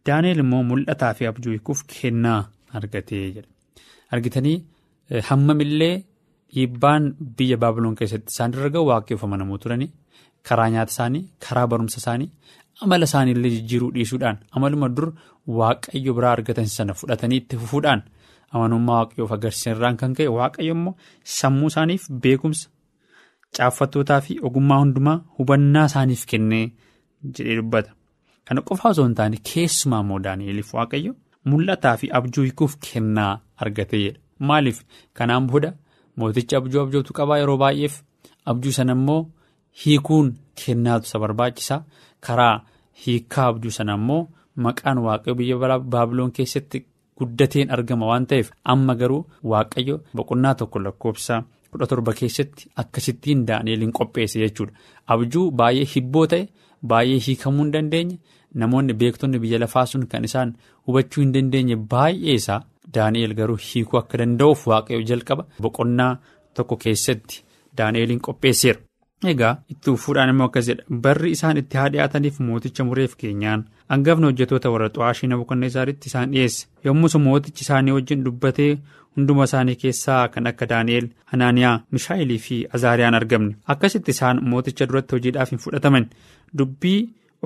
Daaneel 0.07 0.38
immoo 0.44 0.62
mul'ataa 0.70 1.14
fi 1.14 1.27
abjuu 1.33 1.53
hiikuuf 1.57 1.83
kennaa 1.96 2.38
argatee 2.74 3.24
jedha. 3.35 3.48
Argitanii. 4.12 4.59
Hammamillee 5.29 5.95
dhiibbaan 6.55 7.05
biyya 7.38 7.57
baabiloon 7.62 7.95
keessatti 8.01 8.33
isaan 8.35 8.53
irra 8.57 8.69
ga'u 8.75 8.87
waaqayyoof 8.90 9.25
amanamuu 9.27 9.59
turanii 9.64 9.90
karaa 10.49 10.69
nyaata 10.75 10.93
isaanii 10.95 11.23
karaa 11.49 11.67
barumsa 11.73 11.99
isaanii 12.03 12.31
amala 12.83 13.05
isaaniillee 13.11 13.51
jijjiiruu 13.57 13.90
dhiisuudhaan 13.97 14.37
amaluma 14.57 14.88
dur 14.97 15.09
waaqayyo 15.61 16.14
biraa 16.19 16.33
argatan 16.37 16.67
sana 16.77 16.95
fudhatanii 17.01 17.37
itti 17.43 17.57
fufuudhaan 17.62 18.03
amanummaa 18.55 18.97
waaqayyoof 19.01 19.33
agarsiisan 19.37 19.97
kan 20.03 20.14
ka'e 20.21 20.29
waaqayyo 20.38 20.73
immoo 20.79 20.95
sammuu 21.38 21.69
isaaniif 21.75 22.09
beekumsa 22.27 22.69
caaffattootaa 23.59 24.21
fi 24.27 24.38
ogummaa 24.49 24.79
hundumaa 24.85 25.19
hubannaa 25.38 25.85
isaaniif 25.90 26.25
kennee 26.31 26.64
jedhee 27.37 27.57
dubbata. 27.61 27.90
Kana 28.49 28.61
qofaa 28.69 28.90
osoo 28.95 29.05
hin 29.07 29.14
taane 29.21 29.37
keessumaa 29.53 30.01
immoo 30.05 30.19
Daani'eliif 30.25 30.75
waaqayyo 30.79 31.12
mul'ataa 31.53 31.97
fi 32.01 32.07
abjuu 32.19 32.45
hiikuuf 32.47 32.75
kennaa 32.87 33.33
argateedha. 33.67 34.19
Maaliif 34.38 34.79
kanaan 35.14 35.47
booda 35.51 35.73
mootichi 36.16 36.57
abjuu 36.57 36.81
abjootu 36.83 37.12
qabaa 37.18 37.38
yeroo 37.42 37.57
baay'eef 37.62 37.94
abjuu 38.53 38.73
sana 38.79 38.92
immoo 38.99 39.20
hiikuun 39.85 40.33
kennaatu 40.64 41.07
isa 41.11 41.18
barbaachisaa 41.25 41.83
karaa 42.27 42.57
hiikaa 43.07 43.47
abjuu 43.53 43.70
sana 43.79 43.94
immoo 44.01 44.23
maqaan 44.66 44.99
waaqayyo 45.07 45.35
biyya 45.38 45.79
baabiloon 45.94 46.33
keessatti 46.37 46.85
guddateen 47.18 47.70
argama 47.77 48.07
waan 48.11 48.27
ta'eef 48.31 48.51
amma 48.75 48.94
garuu 49.01 49.23
waaqayyo 49.53 49.97
boqonnaa 50.16 50.55
tokko 50.61 50.79
lakkoofsa 50.87 51.40
kudha 51.70 51.87
torba 51.90 52.12
keessatti 52.20 52.68
akkasittiin 52.83 53.47
daani'eliin 53.49 53.92
qopheesse 53.99 54.38
jechuudha 54.44 54.73
abjuu 55.14 55.47
baay'ee 55.61 55.87
hibboo 55.94 56.27
ta'e 56.35 56.44
baay'ee 56.92 57.18
hiikamuu 57.27 57.64
hin 57.64 57.73
dandeenye 57.75 58.18
namoonni 58.62 58.92
beektonni 59.01 59.38
biyya 59.44 59.59
lafaa 59.64 59.87
sun 59.92 60.07
kan 60.12 60.25
isaan 60.29 60.55
hubachuu 60.87 61.23
hin 61.23 61.33
dandeenye 61.35 61.77
baay'ee 61.94 62.35
isaa. 62.42 62.61
Daani'eel 62.95 63.35
garuu 63.41 63.59
hiikuu 63.67 63.99
akka 64.01 64.19
danda'uuf 64.23 64.67
waaqayyo 64.73 65.03
jalqaba 65.11 65.47
boqonnaa 65.67 66.13
tokko 66.55 66.77
keessatti 66.87 67.43
Daani'eliin 67.79 68.21
qopheesseera. 68.27 68.81
Egaa 69.33 69.53
itti 69.73 69.91
ufuudhaan 69.91 70.31
immoo 70.33 70.47
akkas 70.51 70.67
jedha 70.71 70.85
barri 71.05 71.31
isaan 71.37 71.57
itti 71.61 71.77
haa 71.81 71.89
dhiyaataniif 71.93 72.41
mooticha 72.49 72.85
mureef 72.89 73.15
keenyaan 73.21 73.63
hangafni 73.93 74.27
hojjetoota 74.29 74.71
warra 74.75 74.89
xu'aashii 74.97 75.29
na 75.31 75.39
boqonnaa 75.41 75.71
isaaniitti 75.73 76.09
isaan 76.11 76.33
dhiyeesse 76.35 76.67
yommus 76.89 77.15
mootichi 77.27 77.65
isaanii 77.67 77.95
wajjin 77.97 78.25
dubbatee 78.27 78.69
hunduma 79.17 79.45
isaanii 79.49 79.77
keessaa 79.83 80.21
kan 80.35 80.47
akka 80.51 80.67
Daani'eel 80.73 81.09
Hanaaniyaa 81.33 81.75
Mishaayilii 81.97 82.39
fi 82.47 82.59
Azaariyaan 82.79 83.15
argamne 83.21 83.57
akkasitti 83.75 84.11
isaan 84.17 84.43
mooticha 84.55 84.87
duratti 84.91 85.17
hojiidhaaf 85.17 85.51
hin 85.55 85.59
fudhataman 85.67 86.09
dubbii 86.59 86.99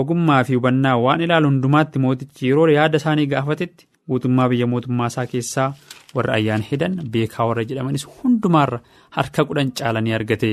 ogummaa 0.05 0.43
fi 0.49 0.55
hubannaa 0.59 0.97
waan 1.05 1.21
ilaalu 1.29 1.49
hundumaatti 1.53 1.99
mootichi 2.07 2.49
yeroo 2.49 2.67
yaada 2.75 2.97
isaanii 3.03 3.27
gaafatetti. 3.35 3.87
Guutummaa 4.09 4.49
biyya 4.51 4.67
mootummaa 4.73 5.07
isaa 5.13 5.27
keessaa 5.33 5.69
warra 6.17 6.35
ayyaana 6.39 6.65
hedan 6.71 6.95
beekaa 7.13 7.47
warra 7.49 7.65
jedhamanis 7.71 8.07
hundumaarra 8.17 8.79
harka 9.17 9.45
kudhan 9.49 9.71
caalanii 9.79 10.15
argate. 10.19 10.53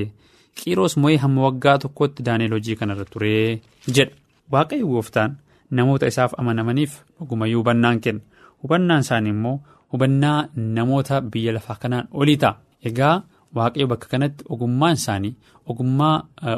Qiroos 0.60 0.98
mo'ee 1.02 1.18
hamma 1.24 1.41
waggaa 1.48 1.78
tokkotti 1.84 2.24
daaneel 2.28 2.52
hojii 2.56 2.76
kanarra 2.80 3.06
turee 3.13 3.62
jedha. 3.96 4.15
Waaqayyo 4.52 4.88
gooftaan 4.88 5.38
namoota 5.78 6.08
isaaf 6.12 6.34
amanamaniif 6.41 6.94
dhugumayyuu 7.20 7.60
hubannaan 7.62 8.00
kenna. 8.04 8.22
Hubannaan 8.63 9.02
isaanii 9.06 9.30
immoo 9.36 9.60
hubannaa 9.94 10.39
namoota 10.56 11.22
biyya 11.22 11.54
lafaa 11.58 11.76
kanaan 11.82 12.08
olii 12.22 12.38
ta'a. 12.44 12.56
Egaa 12.89 13.15
waaqayyo 13.56 13.88
bakka 13.91 14.08
kanatti 14.12 14.44
ogummaan 14.50 14.94
isaanii 15.00 15.36
ogummaa 15.72 16.15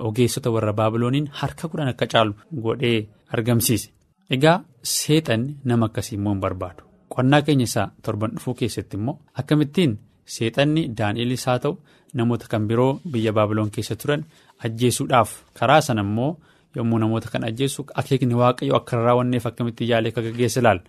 ogeessota 0.09 0.51
warra 0.55 0.73
baabilooniin 0.79 1.29
harka 1.39 1.67
kudhan 1.71 1.87
akka 1.93 2.05
caalu 2.13 2.33
godhee 2.63 3.07
argamsiise. 3.33 3.89
Egaa 4.35 4.57
seexanni 4.93 5.55
nama 5.65 5.85
akkasii 5.89 6.15
immoo 6.19 6.33
hin 6.33 6.41
barbaadu. 6.45 6.83
Qonnaa 7.17 7.41
keenya 7.45 7.65
isaa 7.69 7.87
torban 8.05 8.31
dhufuu 8.35 8.53
keessatti 8.59 8.97
immoo 8.99 9.15
akkamittiin 9.41 9.93
seexanni 10.35 10.83
daani'elis 10.97 11.45
haa 11.49 11.59
ta'u 11.63 11.73
namoota 12.17 12.47
kan 12.51 12.67
biroo 12.69 12.91
biyya 13.11 13.31
baabiloon 13.37 13.71
keessa 13.75 13.95
turan 14.01 14.21
ajjeesuudhaaf 14.65 15.31
karaa 15.59 15.81
sana 15.87 16.01
immoo 16.07 16.31
yommuu 16.75 16.99
namoota 17.03 17.29
kan 17.33 17.43
ajjeessu 17.49 17.85
akeekni 18.01 18.35
waaqayyo 18.41 18.75
akka 18.79 18.97
raawwanneef 19.07 19.45
akkamitti 19.49 19.89
yaalee 19.91 20.11
akka 20.13 20.21
gaggeessa 20.27 20.59
ilaala 20.61 20.81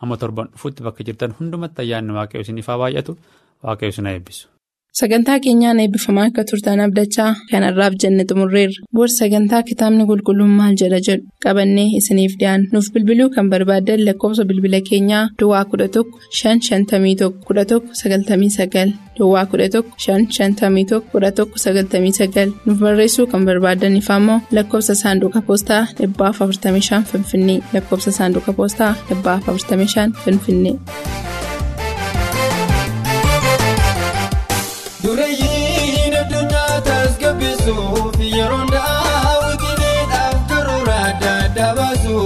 hamma 0.00 0.16
torban 0.22 0.48
dhufuutti 0.52 0.82
bakka 0.86 1.04
jirtan 1.08 1.34
hundumatti 1.38 1.80
ayyaanni 1.84 2.12
waaqayyo 2.18 2.42
isiniif 2.46 2.66
haa 2.72 2.78
baay'atu 2.82 3.12
waaqayyo 3.66 3.90
isin 3.94 4.06
haa 4.06 4.16
eebbisu. 4.18 4.46
Sagantaa 4.98 5.40
keenyaan 5.44 5.80
eebbifamaa 5.82 6.24
akka 6.28 6.42
turtan 6.48 6.80
abdachaa 6.82 7.30
kanarraaf 7.50 7.94
jenne 8.02 8.24
xumurreerra. 8.30 8.82
Booda 8.94 9.14
sagantaa 9.14 9.62
kitaabni 9.70 10.04
qulqulluun 10.10 10.52
maal 10.58 10.76
jedha 10.82 11.00
jedhu 11.08 11.24
qabannee 11.44 11.86
isiniif 12.00 12.36
dhiyaanna. 12.42 12.68
Nuuf 12.74 12.86
bilbiluu 12.94 13.26
kan 13.36 13.48
barbaaddan 13.54 14.04
lakkoofsa 14.08 14.44
bilbila 14.50 14.80
keenyaa 14.90 15.24
Duwwaa 15.40 15.64
11 15.72 16.04
551 16.42 17.32
11 17.50 17.80
99 18.02 18.94
Duwwaa 19.18 19.44
11 19.56 19.82
551 20.06 21.02
11 21.16 21.48
99 21.64 22.54
nuuf 22.66 22.78
barreessuu 22.86 23.26
kan 23.32 23.42
barbaadaniif 23.50 24.10
ammoo 24.18 24.38
lakkoofsa 24.56 24.94
saanduqa 25.02 25.40
poostaa 25.48 25.82
45 25.98 27.02
Finfinnee 27.12 27.58
lakkoofsa 27.74 28.10
saanduqa 28.20 28.52
poostaa 28.60 28.92
45 29.10 30.10
Finfinnee. 30.24 30.76
Tasgabbisuuf 37.64 38.16
yeroo 38.36 38.64
daawwitiidhaaf 38.72 40.36
karoora 40.50 40.96
adda 41.10 41.30
addaa 41.44 41.72
baasu. 41.78 42.16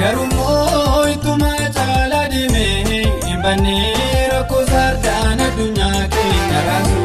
Garuu 0.00 1.06
ittuma 1.14 1.50
caalaa 1.76 2.26
deemee 2.32 3.02
hin 3.26 3.42
bannee 3.42 4.28
rakkoo 4.32 4.62
sardaan 4.70 5.40
addunyaa 5.46 6.02
keenya 6.14 6.60
raasu. 6.68 7.02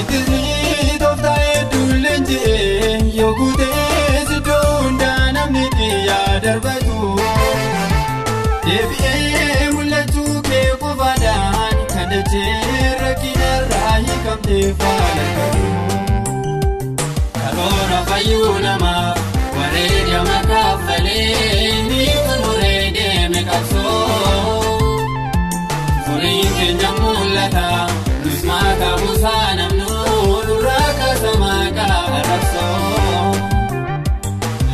Ittisni 0.00 0.98
tooftaa 1.04 1.38
hedduun 1.44 2.02
leenji'ee 2.02 3.00
yoo 3.20 3.32
guutee 3.40 4.26
siddoo 4.32 4.64
hundaa 4.82 5.32
namni 5.38 5.64
xiyyaa 5.78 6.40
darbatu. 6.46 6.96
Teera 12.30 13.10
kinarraa 13.22 13.94
hiikamtee 14.04 14.68
faana 14.80 15.26
galu. 15.36 15.68
Karoora 17.36 18.00
fayyuu 18.08 18.54
namaa 18.64 19.14
wareega 19.58 20.20
mataa 20.28 20.72
falee 20.86 21.82
ni 21.90 22.02
muree 22.42 22.84
deeme 22.96 23.42
qabsoo. 23.50 24.74
Furiin 26.06 26.50
keenya 26.58 26.90
mul'ata 27.00 27.66
Nusmaata 28.24 28.90
Musaa 29.04 29.48
namnuu 29.60 30.42
nurraa 30.48 30.90
kasamaa 31.00 31.64
qaama 31.78 32.20
rabsoo. 32.30 33.34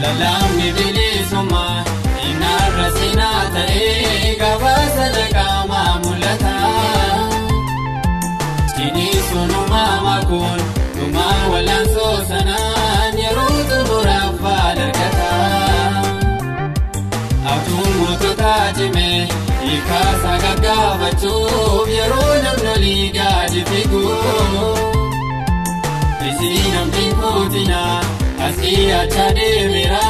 Lalaamni 0.02 0.68
bilisummaa 0.78 1.76
inni 2.28 2.48
arra 2.64 2.88
seenaa 2.98 3.42
ta'ee 3.56 4.36
gabaa. 4.44 4.81
Makuun 10.32 10.60
dhumaa 10.96 11.48
walaansoo 11.52 12.16
sanaan 12.28 13.18
yeroo 13.22 13.56
xumuraaf 13.70 14.34
faadargata. 14.42 15.28
Atuun 17.54 17.90
moototaa 17.98 18.72
cimee 18.78 19.28
hiikaasaa 19.64 20.38
gaggaafachuuf 20.44 21.88
yeroo 21.96 22.34
namnolii 22.44 23.10
gaadi 23.18 23.64
figuu. 23.70 24.72
Isii 26.28 26.70
namni 26.74 27.06
kootinaa 27.20 28.00
asii 28.48 28.92
acha 29.00 29.26
deemira 29.40 30.02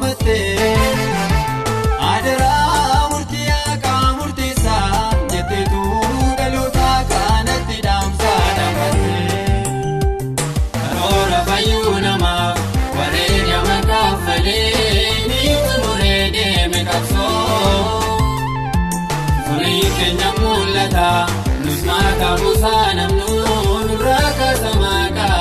qabdu 0.00 0.12
waamatte. 0.12 0.38
Adaraa 2.12 3.08
murtii 3.10 3.48
haqaa 3.48 4.12
murteessaa 4.18 5.12
jetteetu 5.32 5.82
dhaloota 6.38 6.88
kanatti 7.10 7.78
dhaamsaa 7.86 8.46
dhaamate. 8.58 9.16
Karoora 10.76 11.40
fayyuu 11.48 11.94
namaaf 12.06 12.58
wareegama 12.98 13.76
kaffalee 13.90 15.26
ni 15.28 15.40
xumuree 15.66 16.24
deeme 16.36 16.80
qabsoo. 16.84 17.84
Furii 19.46 19.86
keenya 19.98 20.30
mul'ata 20.40 21.08
nus 21.64 21.80
maataa 21.90 22.34
buusaa 22.42 22.88
namnuu 23.00 23.78
nurraa 23.88 24.30
kaasa 24.40 24.70
maqaa 24.82 25.40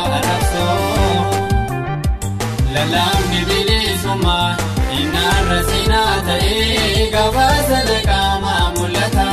ta'ee 6.31 7.07
gabaasa 7.13 7.77
naqaamaa 7.87 8.65
mul'ata. 8.75 9.25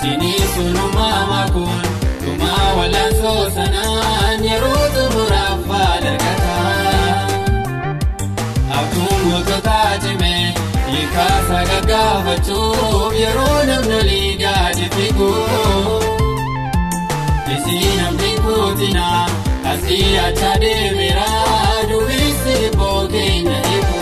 Siiniisunumaa 0.00 1.20
makuun 1.30 1.82
dhumaa 2.24 2.66
walaansoo 2.78 3.44
sanaan 3.56 4.44
yeroo 4.48 4.84
xumuraaf 4.96 5.60
faadargata. 5.68 6.56
Atuun 8.80 9.20
goototaa 9.30 9.92
cimee 10.04 10.44
hiikaasaa 10.90 11.64
gaggaafachuuf 11.70 13.12
yeroo 13.22 13.58
namnolii 13.70 14.36
gaadi 14.42 14.86
figuu. 14.96 15.98
Isii 17.56 17.96
namni 18.02 18.32
kootinaa 18.46 19.24
asii 19.72 20.18
acha 20.26 20.52
deemira 20.66 21.28
duumessi 21.90 22.54
ibboo 22.68 23.00
keenya 23.12 23.58
eeguu. 23.74 23.93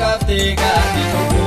Kaaftee 0.00 0.48
gaafii 0.60 1.08
tokko. 1.12 1.46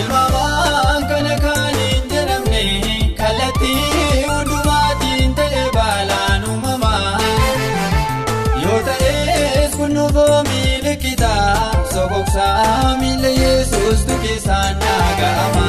Ilmaamaan 0.00 1.02
kana 1.12 1.34
kan 1.44 1.74
hin 1.80 2.02
jedhamne 2.12 2.62
kallattii 3.20 4.24
hundumaatiin 4.28 5.34
ta'e 5.40 5.64
baalaan 5.76 6.44
uumamaa. 6.50 7.18
Yoo 8.64 8.80
ta'es 8.90 9.76
kunuunfoo 9.76 10.42
milikitaa 10.50 11.74
sokoksaa 11.94 12.96
miila 13.00 13.30
Yesuus 13.42 14.06
dukkisaan 14.08 14.76
dhaga'ama. 14.86 15.68